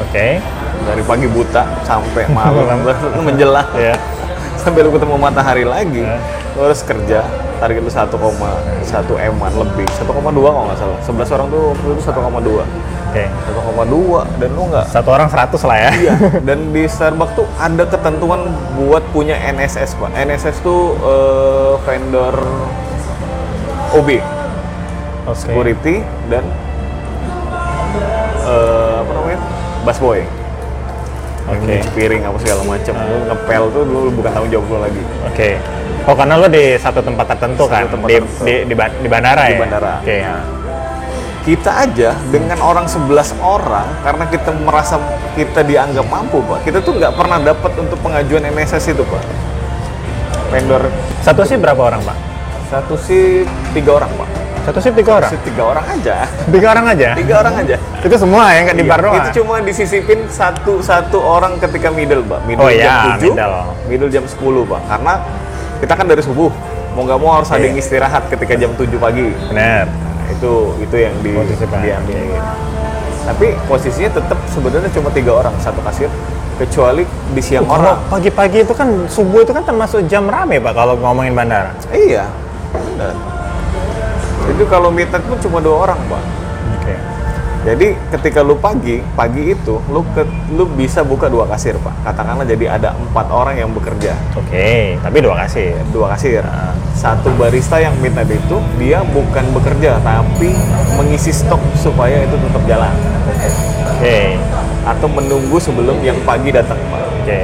[0.00, 0.38] Oke.
[0.86, 2.78] Dari pagi buta sampai malam
[3.26, 3.66] menjelang.
[3.74, 3.98] Ya
[4.58, 6.18] sampai lu ketemu matahari lagi Ya.
[6.58, 7.22] lu harus kerja
[7.58, 9.86] target lu 1,1 eman lebih.
[9.86, 10.98] 1,2 kalau nggak salah.
[11.02, 13.24] 11 orang tuh waktu itu 1,2 oke.
[13.26, 15.90] 1,2 dan lu nggak satu orang 100 lah ya.
[15.94, 16.14] Iya.
[16.48, 18.48] Dan di Starbucks tuh ada ketentuan
[18.78, 20.10] buat punya NSS pak.
[20.14, 22.34] NSS tuh eh, vendor
[23.98, 24.08] OB
[25.28, 25.36] Oke.
[25.36, 26.44] security dan
[28.46, 29.40] eh, apa namanya?
[29.84, 30.47] Busboy
[31.48, 31.64] Oke.
[31.66, 32.94] nyuci piring apa segala macam.
[32.94, 35.02] Lu ngepel tuh lu bukan tanggung jawab lu lagi.
[35.24, 35.50] Oke.
[36.04, 38.42] Oh karena lo di satu tempat tertentu Satu kan tempat di, tertentu.
[38.44, 39.58] di di di bandara Di ya.
[39.58, 39.92] bandara.
[40.00, 40.16] Oke.
[40.20, 40.42] Nah,
[41.38, 43.08] kita aja dengan orang 11
[43.40, 45.00] orang karena kita merasa
[45.32, 49.22] kita dianggap mampu pak kita tuh nggak pernah dapat untuk pengajuan NSS itu pak
[50.50, 50.82] vendor
[51.20, 52.16] Satu sih berapa orang pak?
[52.68, 54.28] satu sih tiga orang pak
[54.68, 55.30] Satu sih tiga orang.
[55.30, 56.14] Sih tiga orang aja
[56.44, 57.08] Tiga orang aja.
[57.16, 59.16] tiga orang aja Itu semua ya nggak di Iya, bar doang.
[59.16, 63.56] itu cuma disisipin satu satu orang ketika middle pak Oh middle iya, jam 7 middle.
[63.88, 65.12] middle jam 10 pak karena
[65.78, 66.50] kita kan dari subuh
[66.90, 67.66] mau nggak mau harus ada Iya.
[67.66, 69.88] yang istirahat ketika jam 7 pagi Bener.
[69.88, 71.32] Nah, itu itu yang di
[71.78, 72.18] diambil
[73.24, 76.08] tapi posisinya tetap sebenarnya cuma tiga orang satu kasir
[76.56, 80.72] kecuali di siang Kalau orang pagi-pagi itu kan subuh itu kan termasuk jam rame pak
[80.72, 81.72] kalau ngomongin bandara.
[81.90, 82.24] iya
[82.68, 83.14] benar
[84.48, 86.22] itu kalau midnight pun cuma dua orang pak
[86.80, 86.94] Oke.
[87.68, 90.24] jadi ketika lu pagi pagi itu lu ke,
[90.56, 94.96] lu bisa buka dua kasir pak katakanlah jadi ada empat orang yang bekerja Oke.
[94.98, 95.76] Tapi dua kasih.
[95.92, 96.42] dua kasir
[96.98, 100.50] satu barista yang midnight itu dia bukan bekerja tapi
[100.98, 102.94] mengisi stok supaya itu tetap jalan
[103.94, 104.34] Oke.
[104.88, 107.40] atau menunggu sebelum yang pagi datang pak Oke.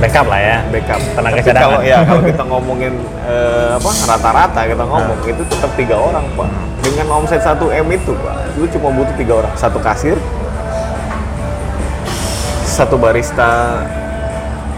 [0.00, 0.56] Backup lah ya.
[0.72, 1.00] backup.
[1.12, 1.64] Tenaga Tapi cadangan.
[1.68, 2.92] kalau ya kalau kita ngomongin
[3.28, 6.48] eh, apa rata-rata kita ngomong itu tetap tiga orang pak.
[6.80, 9.52] Dengan omset 1 m itu pak lu cuma butuh tiga orang.
[9.60, 10.16] Satu kasir
[12.64, 13.84] satu barista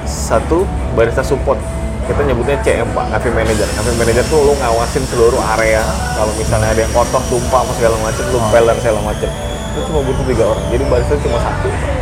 [0.02, 0.66] satu
[0.98, 1.58] barista support.
[2.02, 3.68] Kita nyebutnya CM pak cafe manager.
[3.78, 5.86] Cafe manager tuh lu ngawasin seluruh area.
[6.18, 9.30] Kalau misalnya ada yang kotor tumpah apa segala macam lu pel dan segala macam
[9.72, 10.64] itu cuma butuh tiga orang.
[10.74, 11.92] Jadi barista cuma satu Pak.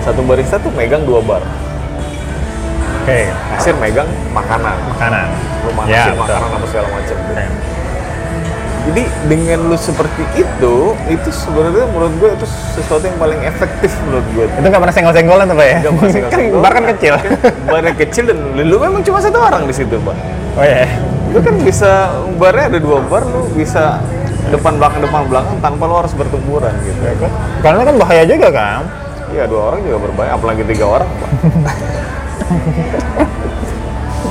[0.00, 1.42] satu barista tuh megang dua bar
[3.10, 3.22] Oke.
[3.52, 5.26] kasir megang makanan Makanan.
[5.60, 6.20] lu manasin Ya, betul.
[6.22, 7.44] makanan apa segala macam Oke.
[8.80, 10.74] jadi dengan lu seperti itu
[11.06, 15.44] itu sebenarnya menurut gue itu sesuatu yang paling efektif menurut gue Itu nggak pernah senggol-senggolan
[15.44, 15.76] tuh pak ya?
[15.80, 17.14] Nggak pernah senggol- kan bar kan kecil.
[17.66, 20.16] barnya kecil dan lu memang cuma satu orang di situ pak
[20.52, 20.86] oh iya.
[21.28, 21.90] lu kan bisa
[22.34, 24.00] barnya ada dua bar lu bisa
[24.48, 27.00] depan belakang depan belakang tanpa lu harus bertempuran gitu
[27.60, 28.82] Karena kan bahaya juga kan.
[29.28, 31.30] iya dua orang juga berbahaya apalagi tiga orang pak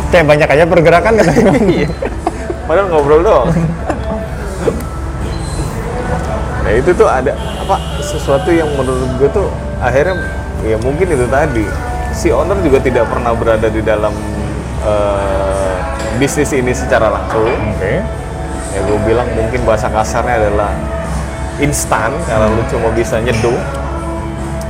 [0.09, 1.25] Kayak banyak aja pergerakan kan.
[1.69, 1.89] Iya.
[2.69, 3.49] padahal ngobrol doang
[6.61, 9.49] nah itu tuh ada apa sesuatu yang menurut gue tuh
[9.81, 10.21] akhirnya
[10.61, 11.65] ya mungkin itu tadi
[12.13, 14.13] si owner juga tidak pernah berada di dalam
[14.85, 15.73] eh,
[16.21, 18.05] bisnis ini secara langsung Oke.
[18.69, 20.69] ya gue bilang mungkin bahasa kasarnya adalah
[21.57, 23.57] instan kalau lu cuma bisa nyeduh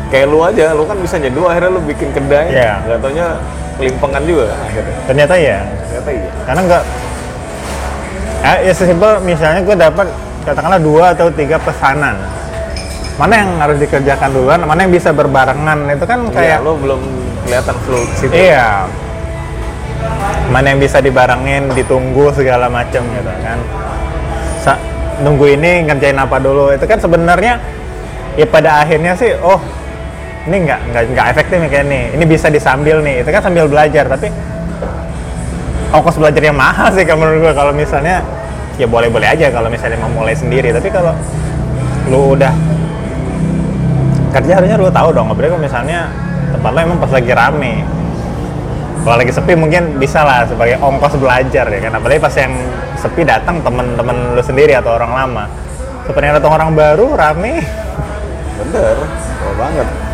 [0.09, 2.73] kayak lu aja lu kan bisa nyeduh akhirnya lu bikin kedai Iya.
[2.81, 3.27] nggak taunya
[3.77, 5.59] kelimpangan juga kan akhirnya Ternyata ya.
[5.85, 6.83] ternyata iya Karena nggak
[8.39, 10.07] ya, ya sesimpel misalnya gue dapat
[10.39, 12.15] katakanlah dua atau tiga pesanan.
[13.19, 17.01] Mana yang harus dikerjakan duluan, mana yang bisa berbarengan itu kan kayak kayak lu belum
[17.43, 18.87] kelihatan flow situ Iya.
[20.49, 23.59] Mana yang bisa dibarengin, ditunggu segala macam gitu kan.
[24.59, 24.81] Sa-
[25.19, 27.59] nunggu ini ngerjain apa dulu itu kan sebenarnya
[28.33, 29.59] ya pada akhirnya sih oh
[30.47, 33.25] ini nggak nggak nggak efektif nih kayak nih ini bisa disambil nih.
[33.25, 34.31] Itu kan sambil belajar tapi
[35.89, 38.23] ongkos belajar yang mahal sih kalau menurut gue kalau misalnya
[38.79, 40.71] ya boleh-boleh aja kalau misalnya mau mulai sendiri.
[40.71, 41.11] Tapi kalau
[42.07, 42.53] lu udah
[44.31, 45.27] kerja harusnya lu tahu dong.
[45.27, 46.07] Apalagi misalnya
[46.55, 47.83] tempat lo emang pas lagi rame.
[48.99, 51.91] Kalau lagi sepi mungkin bisa lah sebagai ongkos belajar ya kan?
[51.99, 52.53] Apalagi pas yang
[52.99, 55.45] sepi datang temen-temen lu sendiri atau orang lama.
[56.07, 57.63] Sepertinya datang orang baru rame.
[58.59, 58.95] Bener
[59.59, 60.08] banget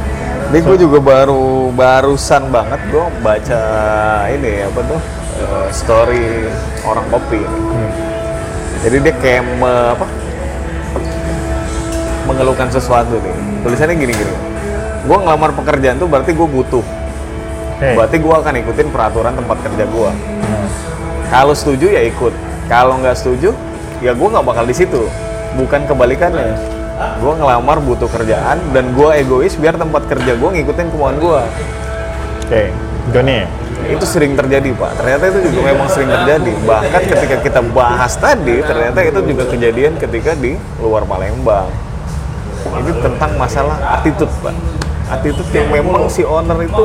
[0.46, 3.62] ini gue juga baru barusan banget gue baca
[4.30, 5.00] ini apa tuh
[5.36, 6.26] eh, story
[6.86, 7.42] orang kopi.
[7.42, 7.88] Ini.
[8.86, 10.06] jadi dia kayak me- apa
[12.26, 13.36] mengeluhkan sesuatu nih.
[13.62, 14.34] Tulisannya gini gini.
[15.06, 16.86] Gue ngelamar pekerjaan tuh berarti gue butuh.
[17.76, 17.92] Oke.
[17.92, 20.12] berarti gue akan ikutin peraturan tempat kerja gue
[21.28, 22.32] kalau setuju ya ikut.
[22.66, 23.52] Kalau nggak setuju
[24.00, 25.10] ya gue nggak bakal di situ.
[25.56, 26.56] Bukan kebalikannya
[26.96, 31.42] gue ngelamar butuh kerjaan dan gue egois biar tempat kerja gue ngikutin kemauan gue
[32.48, 32.64] oke
[33.14, 33.46] Joni.
[33.86, 34.98] Itu sering terjadi pak.
[34.98, 36.52] Ternyata itu juga memang sering terjadi.
[36.66, 41.70] Bahkan ketika kita bahas tadi ternyata itu juga kejadian ketika di luar Palembang.
[42.66, 44.58] Ini tentang masalah attitude pak.
[45.06, 46.84] Attitude yang memang si owner itu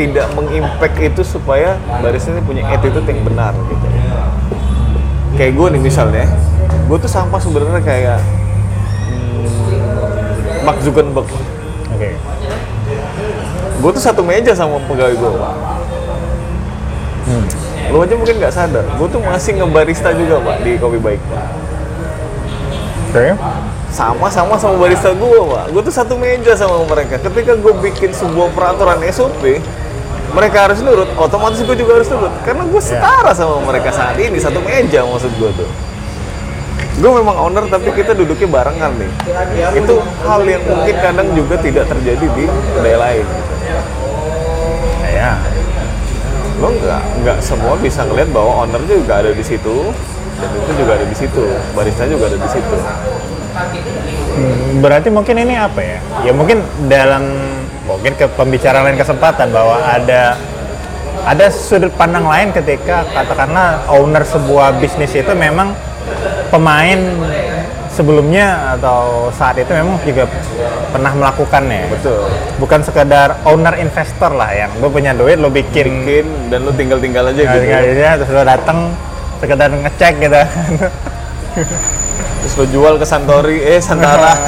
[0.00, 3.86] tidak mengimpact itu supaya baris ini punya attitude yang benar gitu.
[5.36, 6.24] Kayak gue nih misalnya
[6.88, 8.18] gue tuh sampah sebenarnya kayak
[10.68, 11.24] Mark Zuckerberg.
[11.96, 12.12] Oke.
[13.80, 15.54] Gue tuh satu meja sama pegawai gue pak.
[17.28, 17.44] Hmm.
[17.88, 18.84] lu aja mungkin nggak sadar.
[19.00, 21.68] Gue tuh masih ngebarista juga pak di kopi baik pak
[23.08, 23.26] oke.
[23.88, 25.64] Sama-sama sama barista gue pak.
[25.72, 27.16] Gue tuh satu meja sama mereka.
[27.16, 29.64] Ketika gue bikin sebuah peraturan SOP
[30.28, 32.32] mereka harus nurut otomatis gue juga harus nurut.
[32.44, 35.70] Karena gue setara sama mereka saat ini satu meja maksud gue tuh
[36.98, 39.10] gue memang owner tapi kita duduknya barengan nih.
[39.78, 42.44] Itu hal yang mungkin kadang juga tidak terjadi di
[42.74, 43.26] kedai lain.
[45.08, 45.32] Ya
[46.58, 49.94] lo nggak nggak semua bisa ngeliat bahwa owner juga ada di situ
[50.42, 51.44] dan itu juga ada di situ
[51.74, 52.76] barista juga ada di situ.
[54.38, 55.98] Hmm, berarti mungkin ini apa ya?
[56.26, 57.30] Ya mungkin dalam
[57.86, 60.34] mungkin ke pembicaraan lain kesempatan bahwa ada
[61.26, 65.74] ada sudut pandang lain ketika katakanlah owner sebuah bisnis itu memang
[66.48, 66.98] pemain
[67.88, 70.24] sebelumnya atau saat itu memang juga
[70.88, 72.30] pernah melakukannya betul.
[72.56, 76.04] Bukan sekedar owner investor lah yang lo punya duit lo bikin.
[76.04, 77.62] Bikin dan lu tinggal tinggal aja Nah, gitu.
[77.64, 78.78] tinggal aja, terus lo datang
[79.38, 80.40] sekedar ngecek gitu.
[82.38, 84.32] Terus lu jual ke Santori eh Santara.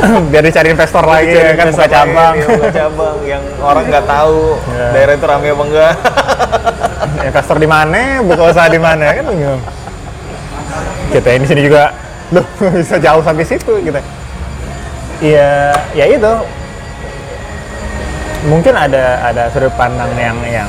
[0.00, 2.32] Biar dicari investor lagi ya kan buka Investor cabang.
[2.32, 4.40] lain, iya, buka cabang yang orang nggak tahu
[4.70, 4.86] Iya.
[4.90, 5.92] daerah itu rame apa enggak
[7.24, 8.24] investor di mana?
[8.24, 9.12] Buka usaha di mana?
[9.12, 9.62] Kan bingung
[11.10, 11.90] kita ini sini juga.
[12.30, 12.46] Loh
[12.78, 14.00] bisa jauh sampai situ gitu.
[15.20, 16.34] Iya ya itu.
[18.48, 20.64] Mungkin ada ada sudut pandang yang yang,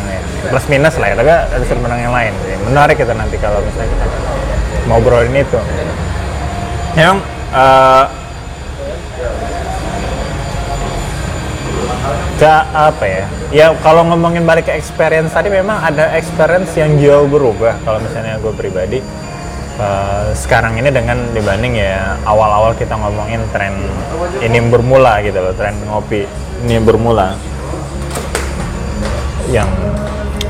[0.52, 2.34] plus minus lah ya tapi ada sudut pandang yang lain.
[2.68, 4.06] Menarik kita nanti kalau misalnya kita
[4.90, 5.60] ngobrolin itu.
[7.00, 7.24] Yang
[7.56, 8.04] eh,
[12.42, 13.26] Gak apa ya?
[13.54, 17.78] Ya kalau ngomongin balik ke experience tadi memang ada experience yang jauh berubah.
[17.86, 18.98] Kalau misalnya gue pribadi
[19.78, 23.78] eh, sekarang ini dengan dibanding ya awal-awal kita ngomongin tren
[24.42, 26.26] ini bermula gitu loh tren ngopi
[26.66, 27.38] ini bermula.
[29.54, 29.70] Yang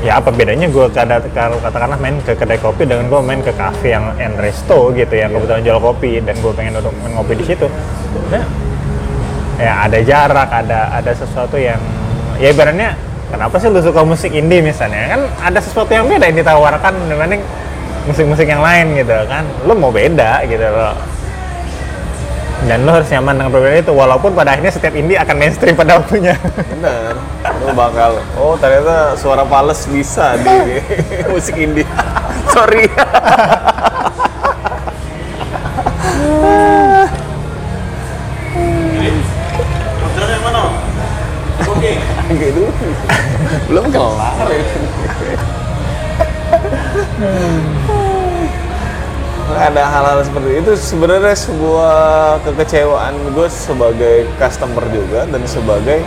[0.00, 1.20] ya apa bedanya gue kada
[1.60, 5.28] katakanlah main ke kedai kopi dengan gue main ke cafe yang and resto gitu yang
[5.28, 7.68] kebetulan jual kopi dan gue pengen duduk ngopi di situ.
[8.32, 8.71] Nah,
[9.60, 11.80] ya ada jarak ada ada sesuatu yang
[12.40, 12.96] ya ibaratnya
[13.32, 15.16] kenapa sih lu suka musik indie misalnya?
[15.16, 17.42] Kan ada sesuatu yang beda yang ditawarkan dibanding
[18.04, 19.48] musik-musik yang lain gitu kan.
[19.64, 20.92] Lu mau beda gitu loh.
[22.62, 25.98] Dan lo harus nyaman dengan perbedaan itu walaupun pada akhirnya setiap indie akan mainstream pada
[25.98, 26.38] waktunya.
[26.78, 27.18] Bener.
[27.66, 30.78] Lu bakal oh ternyata suara pales bisa di
[31.32, 31.88] musik indie.
[32.54, 32.86] Sorry
[42.50, 42.62] gitu.
[43.70, 44.48] Belum kelar.
[49.52, 50.72] Ada hal-hal seperti itu.
[50.80, 51.94] Sebenarnya sebuah
[52.42, 56.02] kekecewaan gue sebagai customer juga dan sebagai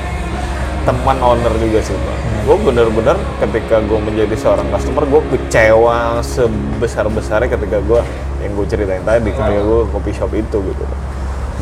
[0.86, 2.17] teman owner juga sih pak.
[2.45, 8.01] Gue bener-bener ketika gue menjadi seorang customer gue kecewa sebesar besarnya ketika gue
[8.45, 10.83] yang gue ceritain tadi ketika gue kopi shop itu gitu.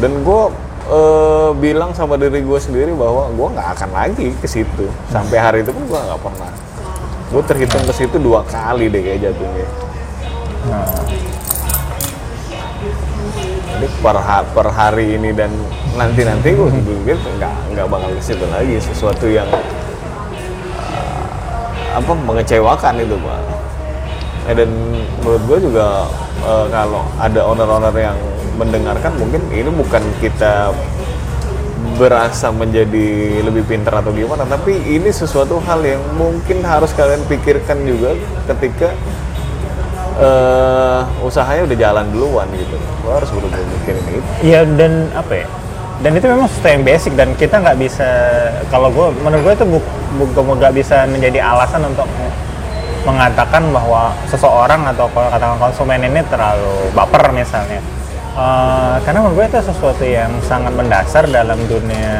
[0.03, 0.41] Dan gue
[0.89, 4.85] eh, bilang sama diri gue sendiri bahwa gue nggak akan lagi ke situ.
[5.11, 6.51] Sampai hari itu pun gue nggak pernah.
[7.33, 9.67] Gue terhitung ke situ dua kali deh kayak jatuhnya.
[13.73, 15.51] Jadi per, ha- per hari ini dan
[15.97, 18.77] nanti nanti gue pikir nggak nggak bakal ke situ lagi.
[18.79, 19.49] Sesuatu yang
[20.77, 21.25] uh,
[21.97, 23.39] apa mengecewakan itu pak.
[24.43, 24.69] Eh, dan
[25.23, 26.05] menurut gue juga
[26.43, 28.19] uh, kalau ada owner-owner yang
[28.55, 30.71] mendengarkan mungkin ini bukan kita
[31.93, 37.85] berasa menjadi lebih pintar atau gimana tapi ini sesuatu hal yang mungkin harus kalian pikirkan
[37.85, 38.17] juga
[38.49, 38.89] ketika
[40.13, 45.47] eh usahanya udah jalan duluan gitu lo harus benar-benar mikirin itu Iya dan apa ya?
[46.03, 48.09] Dan itu memang sesuatu yang basic dan kita nggak bisa
[48.69, 49.89] kalau gue menurut gue itu bu-
[50.21, 52.05] bukan nggak bisa menjadi alasan untuk
[53.03, 57.81] mengatakan bahwa seseorang atau katakan konsumen ini terlalu baper misalnya.
[58.33, 62.17] Eh, karena menurut gue itu sesuatu yang sangat mendasar dalam dunia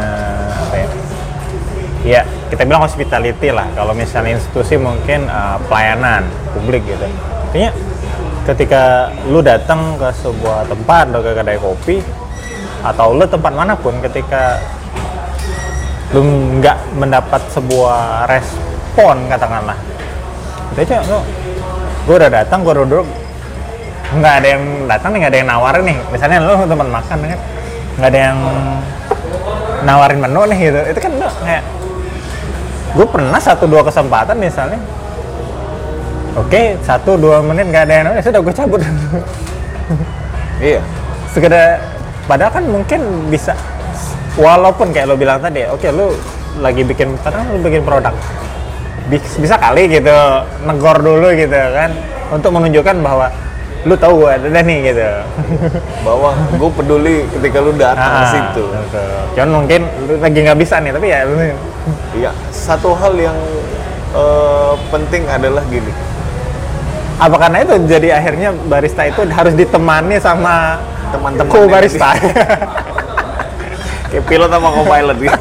[0.54, 0.88] apa ya?
[2.06, 2.22] Ya
[2.54, 3.66] kita bilang hospitality lah.
[3.74, 6.22] Kalau misalnya institusi mungkin eh, pelayanan
[6.54, 7.10] publik gitu.
[7.50, 7.74] Artinya
[8.46, 11.98] ketika lu datang ke sebuah tempat atau ke kedai kopi
[12.86, 14.62] atau lu tempat mana pun ketika
[16.14, 16.22] lu
[16.62, 19.80] nggak mendapat sebuah respon katakanlah
[20.76, 21.24] itu aja lu
[22.04, 23.08] gue udah datang gue duduk
[24.14, 25.98] nggak ada yang datang nih nggak ada yang nawarin nih.
[26.14, 27.40] Misalnya lu tempat makan kan?
[27.98, 28.38] Nggak ada yang
[29.84, 30.80] nawarin menu nih gitu.
[30.94, 31.64] Itu kan lu kayak
[32.94, 34.78] gue pernah satu dua kesempatan misalnya.
[36.34, 38.82] Oke, satu dua menit nggak ada yang nawarin, ya sudah gue cabut.
[40.74, 40.82] iya.
[41.30, 41.78] Sekedar,
[42.26, 43.54] padahal kan mungkin bisa,
[44.38, 46.14] walaupun kayak lo bilang tadi, oke lo
[46.58, 48.14] lagi bikin, karena lo bikin produk,
[49.14, 50.14] Bis- bisa kali gitu
[50.66, 51.94] negor dulu gitu kan,
[52.34, 53.30] untuk menunjukkan bahwa
[53.84, 55.04] lu tahu gue ada nih gitu.
[56.08, 58.64] Bahwa gue peduli ketika lu datang ke situ.
[58.72, 59.22] Ah, betul.
[59.34, 61.36] cuman mungkin lu lagi nggak bisa nih tapi ya lu
[62.14, 63.38] iya satu hal yang
[64.16, 65.92] eh, penting adalah gini.
[67.20, 70.82] Apa karena itu jadi akhirnya barista itu harus ditemani sama
[71.14, 72.10] Teman-teman co yang barista?
[74.14, 75.40] kayak pilot sama co-pilot gitu.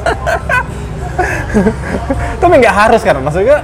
[2.41, 3.61] Tapi nggak harus kan maksudnya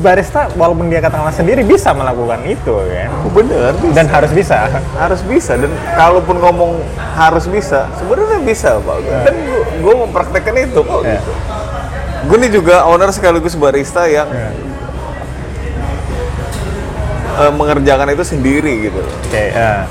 [0.00, 3.94] barista walaupun dia katakanlah sendiri bisa melakukan itu kan bener bisa.
[3.94, 4.56] dan harus bisa
[4.98, 6.82] harus bisa dan kalaupun ngomong
[7.14, 9.34] harus bisa sebenarnya bisa pak dan
[9.78, 11.16] gue mempraktekkan itu kok Ya.
[11.16, 11.32] gitu
[12.20, 14.50] gue nih juga owner sekaligus barista yang Ya.
[17.40, 19.86] eh, mengerjakan itu sendiri gitu oke ya.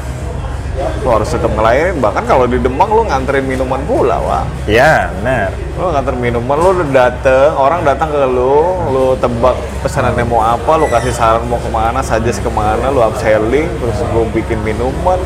[1.04, 1.98] Lo harus tetap ngelayanin.
[2.00, 5.52] Bahkan kalau di Demang lo nganterin minuman pula pak ya benar.
[5.80, 9.56] Lo nganter minuman lo dateng orang datang ke lo lo tebak
[9.86, 13.98] pesanannya mau apa lo kasih saran mau ke mana suggest ke mana lo upselling terus
[14.00, 15.20] gue bikin minuman.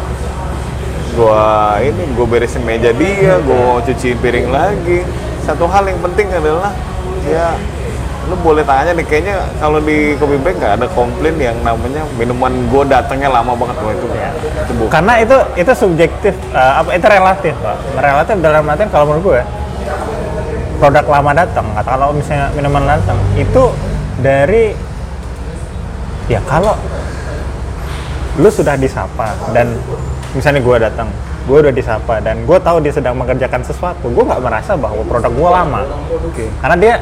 [1.14, 5.06] Gua ini gue beresin meja dia gue cuciin piring lagi.
[5.46, 6.74] Satu hal yang penting adalah
[7.28, 7.54] ya
[8.24, 12.56] lu boleh tanya nih kayaknya kalau di kopi bag nggak ada komplain yang namanya minuman
[12.72, 13.76] gue datangnya lama banget.
[13.84, 17.78] Wah, itu itu bukan karena itu itu subjektif eh, apa itu relatif pak.
[18.00, 19.42] Relatif dalam artian kalau menurut gue
[20.80, 23.64] produk lama datang atau kalau misalnya minuman datang itu
[24.24, 24.72] dari
[26.32, 26.80] ya kalau
[28.40, 29.76] lu sudah disapa dan
[30.34, 31.08] misalnya gue datang
[31.44, 35.32] gue udah disapa dan gue tahu dia sedang mengerjakan sesuatu gue nggak merasa bahwa produk
[35.32, 35.82] gue lama.
[36.24, 36.48] Oke.
[36.64, 36.94] karena dia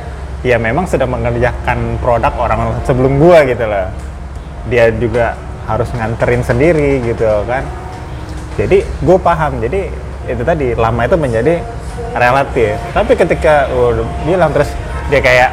[0.42, 3.88] ya memang sudah mengerjakan produk orang sebelum gua gitu loh.
[4.70, 5.38] Dia juga
[5.70, 7.64] harus nganterin sendiri gitu kan.
[8.58, 9.62] Jadi gue paham.
[9.62, 9.90] Jadi
[10.30, 11.56] itu tadi lama itu menjadi
[12.14, 12.76] relatif.
[12.94, 14.70] Tapi ketika udah bilang terus
[15.10, 15.50] dia kayak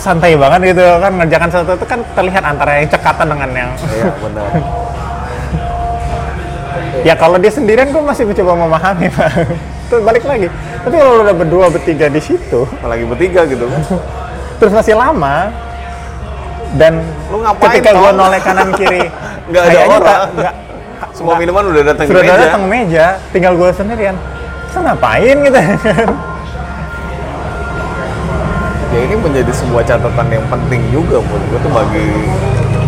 [0.00, 4.12] santai banget gitu kan ngerjakan sesuatu itu kan terlihat antara yang cekatan dengan yang Iya
[4.20, 4.48] benar.
[7.02, 9.34] Ya kalau dia sendirian gue masih mencoba memahami pak.
[9.90, 10.46] Balik lagi.
[10.86, 13.82] Tapi kalau udah berdua bertiga di situ apalagi bertiga gitu kan
[14.68, 15.50] masih lama
[16.72, 18.14] dan Lu ngapain, ketika Tom?
[18.14, 19.02] noleh kanan kiri
[19.50, 20.00] Nggak ada orang.
[20.00, 20.54] tak- nggak
[21.12, 24.16] semua minuman udah datang sudah meja datang meja tinggal gua sendirian
[24.70, 25.58] saya ngapain gitu
[28.88, 32.08] ya ini menjadi sebuah catatan yang penting juga menurut gue tuh bagi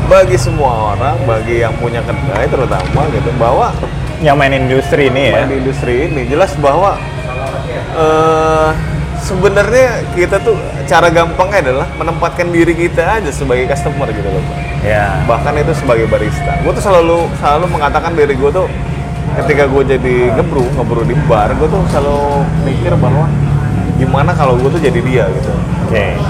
[0.04, 3.72] bagi semua orang bagi yang punya kedai terutama gitu bahwa
[4.20, 7.00] yang main industri ini ya main di industri ini jelas bahwa
[7.96, 8.70] eh
[9.24, 14.58] sebenarnya kita tuh cara gampangnya adalah menempatkan diri kita aja sebagai customer gitu loh Pak.
[14.84, 15.24] ya.
[15.24, 16.60] Bahkan itu sebagai barista.
[16.60, 18.68] Gue tuh selalu selalu mengatakan diri gue tuh
[19.42, 23.26] ketika gue jadi ngebrew ngebrew di bar gue tuh selalu mikir bahwa
[23.96, 25.52] gimana kalau gue tuh jadi dia gitu.
[25.88, 26.20] Oke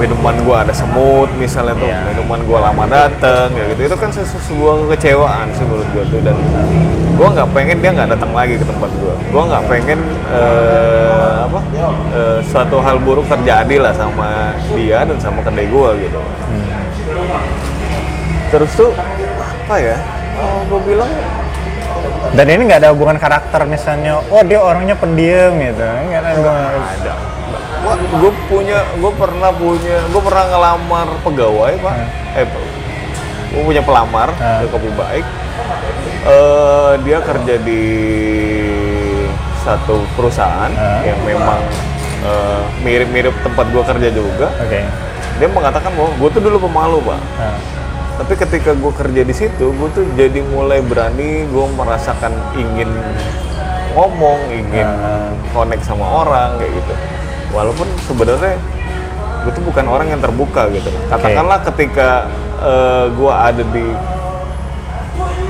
[0.00, 1.84] minuman gua ada semut misalnya tuh.
[1.92, 2.00] Iya.
[2.08, 3.80] minuman gua lama dateng kayak gitu.
[3.92, 6.20] Itu kan sebuah kekecewaan sih menurut gua tuh.
[6.24, 6.36] Dan
[7.20, 9.14] gua nggak pengen dia nggak datang lagi ke tempat gua.
[9.28, 10.00] Gua nggak pengen
[10.32, 11.60] eh, apa
[12.16, 16.20] eh, suatu hal buruk terjadi lah sama dia dan sama kedai gua gitu.
[18.50, 19.96] Terus tuh apa ya
[20.40, 21.12] oh, gua bilang
[22.30, 25.84] dan ini nggak ada hubungan karakter misalnya oh dia orangnya pendiam gitu.
[25.84, 27.12] Nggak ada
[27.80, 31.94] gua gue punya gue pernah punya gue pernah ngelamar pegawai pak.
[32.36, 32.44] Eh
[33.50, 35.26] gue punya pelamar ke kopi baik.
[36.22, 37.82] Eh dia kerja di
[39.60, 41.04] satu perusahaan Ah.
[41.04, 41.60] yang memang
[42.20, 44.48] eh, mirip-mirip tempat gue kerja juga.
[44.60, 44.80] Oke.
[45.40, 47.20] Dia mengatakan bahwa gue tuh dulu pemalu pak.
[47.40, 47.56] Nah,
[48.20, 52.92] tapi ketika gue kerja di situ gue tuh jadi mulai berani gue merasakan ingin
[53.96, 55.32] ngomong ingin Ah.
[55.50, 56.94] connect sama orang kayak gitu
[57.50, 58.54] walaupun sebenarnya
[59.40, 60.88] gue tuh bukan orang yang terbuka gitu.
[61.08, 62.28] Katakanlah ketika
[63.10, 63.86] gue ada di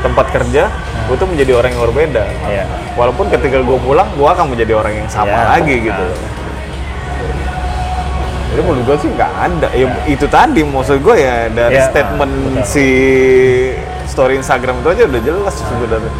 [0.01, 0.71] tempat kerja
[1.11, 2.23] gue tuh menjadi orang yang berbeda.
[2.47, 2.65] Iya.
[2.95, 5.45] walaupun ketika gue pulang gue akan menjadi orang yang sama Iya.
[5.59, 6.05] lagi gitu.
[8.51, 9.69] jadi menurut gue sih nggak ada.
[9.71, 12.63] Ya itu tadi maksud gue ya dari Iya, statement betul.
[12.67, 12.87] si
[14.07, 16.13] story Instagram itu aja udah jelas sebenarnya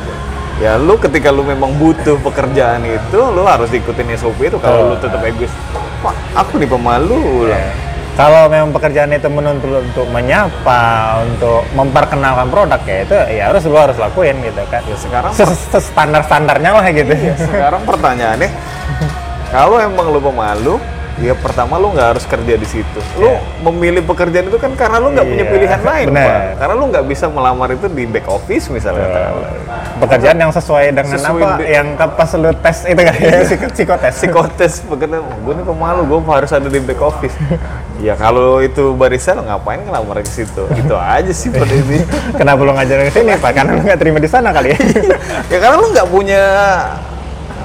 [0.61, 4.97] ya lu ketika lu memang butuh pekerjaan itu lu harus ikutin SOP itu kalau lu
[5.01, 5.51] tetap egois
[6.01, 7.73] Pak, aku nih pemalu lah Ya.
[8.19, 13.81] Kalau memang pekerjaan itu menuntut untuk menyapa, untuk memperkenalkan produk ya itu ya harus lo
[13.81, 14.85] harus lakuin gitu kan.
[14.85, 15.33] Ya, sekarang
[15.81, 17.17] standar standarnya lah gitu.
[17.49, 18.51] sekarang pertanyaannya
[19.55, 20.77] kalau emang lu pemalu
[21.21, 22.99] Ya pertama lu nggak harus kerja di situ.
[23.15, 23.39] Lu Iya.
[23.63, 26.25] memilih pekerjaan itu kan karena lu nggak punya Iya, pilihan lain, benar.
[26.25, 26.41] Pak.
[26.57, 29.05] Karena lu nggak bisa melamar itu di back office misalnya.
[29.07, 29.51] katakanlah.
[30.01, 34.15] pekerjaan yang sesuai dengan Sesuai apa yang pas lu tes itu kan ya psiko- psikotes
[34.17, 37.37] Psikotes pekerjaan, oh, gue nih pemalu, gue harus ada di back office.
[38.01, 40.65] ya kalau itu barista lo ngapain ngelamar ke situ?
[40.73, 42.01] Itu aja sih pada ini.
[42.33, 44.79] kenapa lu ngajarin ke sini pak karena lu nggak terima di sana kali ya
[45.47, 46.43] ya karena lu nggak punya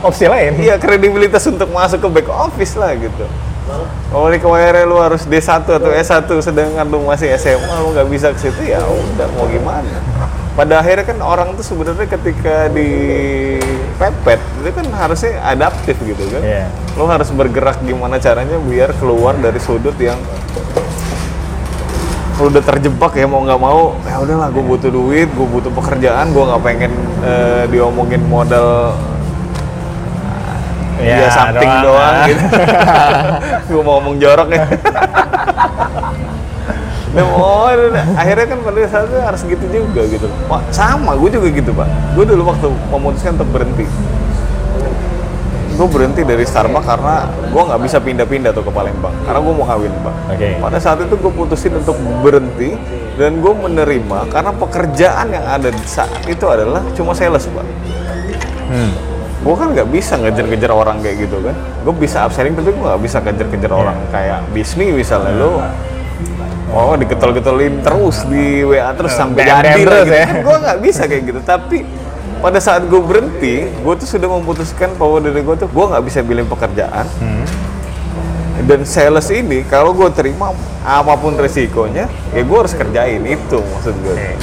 [0.01, 3.25] opsi lain iya kredibilitas untuk masuk ke back office lah gitu.
[3.65, 8.27] Kalau di KWR lu harus D1 atau S1 sedangkan lu masih SMA lu nggak bisa
[8.31, 9.89] ke situ ya udah mau gimana.
[10.55, 12.89] Pada akhirnya kan orang tuh sebenarnya ketika di
[13.99, 16.41] pepet itu kan harusnya adaptif gitu kan.
[16.45, 16.65] Iya.
[16.95, 20.21] Lo harus bergerak gimana caranya biar keluar dari sudut yang
[22.35, 26.35] lu udah terjebak ya mau nggak mau ya udahlah gue butuh duit gue butuh pekerjaan
[26.35, 26.91] gue nggak pengen
[27.23, 28.91] eh, diomongin modal
[31.01, 32.43] ya, samping doang, gitu
[33.71, 34.63] gue mau ngomong jorok ya
[37.15, 37.71] Nah, oh,
[38.19, 40.27] akhirnya kan pada saat itu harus gitu juga gitu.
[40.51, 41.87] Wah, sama, gue juga gitu pak.
[42.11, 43.87] Gue dulu waktu memutuskan untuk berhenti,
[45.75, 49.67] gue berhenti dari Starbucks karena gue nggak bisa pindah-pindah tuh ke Palembang karena gue mau
[49.67, 50.15] kawin pak.
[50.35, 50.49] Oke.
[50.59, 52.75] Pada saat itu gue putusin untuk berhenti
[53.15, 57.67] dan gue menerima karena pekerjaan yang ada di saat itu adalah cuma sales pak.
[58.71, 59.14] hmm.
[59.45, 61.53] Gue kan nggak bisa ngejar-ngejar orang kayak gitu kan.
[61.85, 65.61] Gue bisa upselling tapi gue nggak bisa ngejar-ngejar orang kayak bismi misalnya lo.
[66.73, 70.17] Oh diketel-ketelin terus di WA terus sampai DM jadi terus gitu.
[70.17, 70.25] ya.
[70.25, 71.39] Kan gue nggak bisa kayak gitu.
[71.45, 71.77] Tapi
[72.41, 76.19] pada saat gue berhenti, gue tuh sudah memutuskan bahwa dari gue tuh gue nggak bisa
[76.25, 77.05] pilih pekerjaan.
[78.65, 80.49] Dan sales ini kalau gue terima
[80.81, 84.33] apa pun resikonya, ya gue harus kerjain itu maksud gue.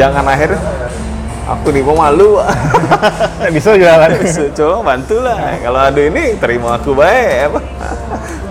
[0.00, 0.60] Jangan akhirnya
[1.50, 2.38] aku nih malu.
[3.42, 4.10] Nggak bisa jualan
[4.54, 5.58] Coba bantu lah.
[5.58, 7.60] Kalau ada ini terima aku baik apa.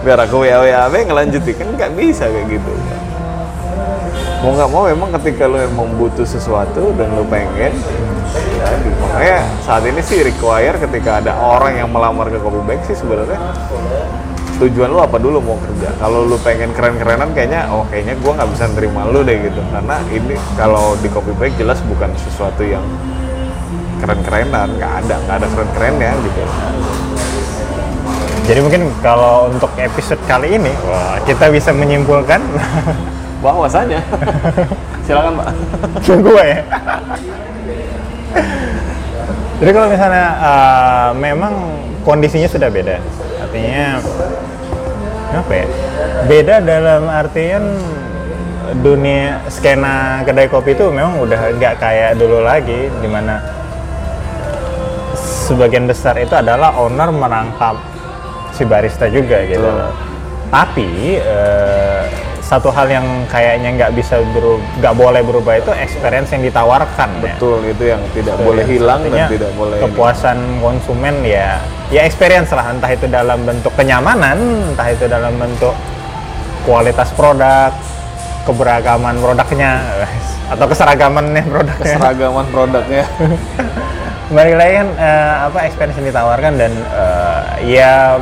[0.04, 2.72] Biar aku WA WA ngelanjutin kan nggak bisa kayak gitu.
[4.40, 7.76] Mau nggak mau memang ketika lo emang butuh sesuatu dan lo pengen
[8.60, 12.94] jadi makanya saat ini sih require ketika ada orang yang melamar ke Kopi Bag sih
[12.94, 13.40] sebenarnya
[14.60, 15.90] tujuan lo apa dulu mau kerja?
[15.98, 19.62] Kalau lo pengen keren-kerenan kayaknya oh kayaknya gua nggak bisa nerima lo deh gitu.
[19.72, 22.84] Karena ini kalau di Kopi Bag jelas bukan sesuatu yang
[24.04, 26.42] keren-kerenan nggak ada nggak ada keren-kerennya gitu.
[28.50, 32.42] Jadi mungkin kalau untuk episode kali ini wah kita bisa menyimpulkan.
[33.46, 34.04] Bahwasanya.
[35.08, 35.48] Silakan pak.
[36.04, 36.60] Gue ya.
[39.60, 41.54] Jadi kalau misalnya uh, memang
[42.04, 43.00] kondisinya sudah beda.
[43.44, 44.00] Artinya
[45.34, 45.68] apa ya?
[46.26, 47.64] Beda dalam artian
[48.80, 53.42] dunia skena kedai kopi itu memang udah nggak kayak dulu lagi di mana
[55.50, 57.82] sebagian besar itu adalah owner merangkap
[58.54, 59.66] si barista juga gitu.
[60.50, 66.42] Tapi eh, satu hal yang kayaknya nggak bisa berubah, nggak boleh berubah itu experience yang
[66.42, 67.38] ditawarkan ya.
[67.38, 68.72] betul itu yang tidak Betul, boleh ya.
[68.74, 71.62] hilang dan tidak boleh kepuasan konsumen ya
[71.94, 74.38] ya experience lah entah itu dalam bentuk kenyamanan
[74.74, 75.78] entah itu dalam bentuk
[76.66, 77.70] kualitas produk
[78.50, 79.86] keberagaman produknya
[80.58, 83.06] atau keseragamannya produknya keseragaman produknya
[84.36, 87.42] balik lagi kan eh, apa experience yang ditawarkan dan eh,
[87.78, 88.18] ya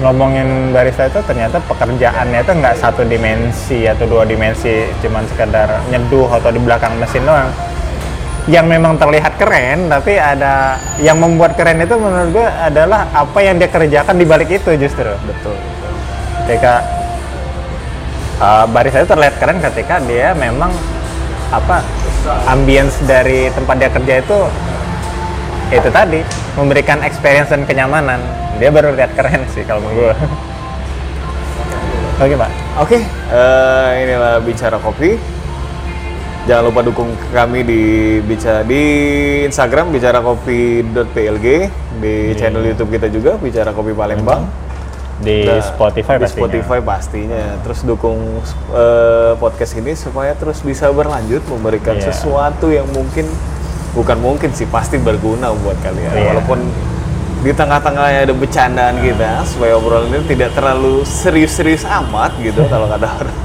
[0.00, 6.28] ngomongin barista itu ternyata pekerjaannya itu nggak satu dimensi atau dua dimensi cuman sekedar nyeduh
[6.40, 7.52] atau di belakang mesin doang.
[8.48, 13.60] Yang memang terlihat keren tapi ada yang membuat keren itu menurut gue adalah apa yang
[13.60, 15.12] dia kerjakan di balik itu justru.
[15.28, 15.56] Betul.
[16.48, 16.80] Ketika
[18.40, 20.72] uh, barista itu terlihat keren ketika dia memang
[21.52, 21.84] apa
[22.48, 24.38] ambience dari tempat dia kerja itu
[25.70, 26.20] itu tadi
[26.54, 28.18] memberikan experience dan kenyamanan
[28.56, 30.28] dia baru lihat keren sih kalau menurut gue
[32.20, 32.98] oke pak oke
[33.30, 35.16] eh, inilah bicara kopi
[36.44, 37.82] jangan lupa dukung kami di
[38.20, 38.82] bicara di
[39.44, 41.46] Instagram bicara kopi.plg
[42.00, 44.48] di channel YouTube kita juga bicara kopi Palembang
[45.20, 46.40] di Nah, Spotify di pastinya.
[46.40, 47.44] Spotify pastinya.
[47.60, 48.40] Terus dukung
[48.72, 52.08] eh, podcast ini supaya terus bisa berlanjut memberikan Iya.
[52.08, 53.28] sesuatu yang mungkin
[53.90, 56.12] bukan mungkin sih pasti berguna buat kalian.
[56.12, 56.26] Iya.
[56.30, 56.58] Walaupun
[57.40, 63.08] di tengah-tengahnya ada bercandaan kita supaya obrolan ini tidak terlalu serius-serius amat gitu kalau kata
[63.08, 63.38] orang.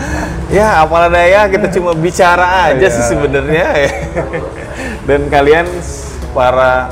[0.56, 3.08] ya apalah daya kita cuma bicara aja sih Iya.
[3.12, 3.66] sebenarnya
[5.04, 5.68] Dan kalian
[6.32, 6.88] para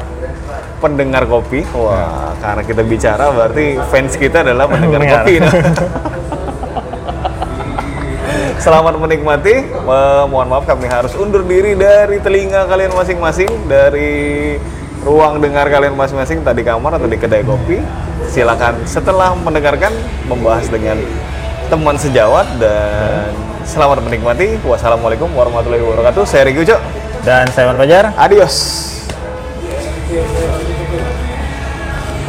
[0.78, 5.24] pendengar kopi, wah karena kita bicara berarti fans kita adalah pendengar Pendengar.
[5.24, 5.34] kopi.
[8.62, 9.74] Selamat menikmati.
[10.30, 14.54] Mohon maaf kami harus undur diri dari telinga kalian masing-masing dari
[15.02, 17.82] ruang dengar kalian masing-masing tadi kamar atau di kedai kopi.
[18.30, 19.90] Silakan setelah mendengarkan
[20.30, 20.94] membahas dengan
[21.66, 23.34] teman sejawat dan
[23.66, 24.54] selamat menikmati.
[24.62, 26.22] Wassalamualaikum warahmatullahi wabarakatuh.
[26.22, 26.78] Saya Riki Ucok.
[27.26, 28.14] Dan saya Fajar.
[28.14, 28.54] Adios.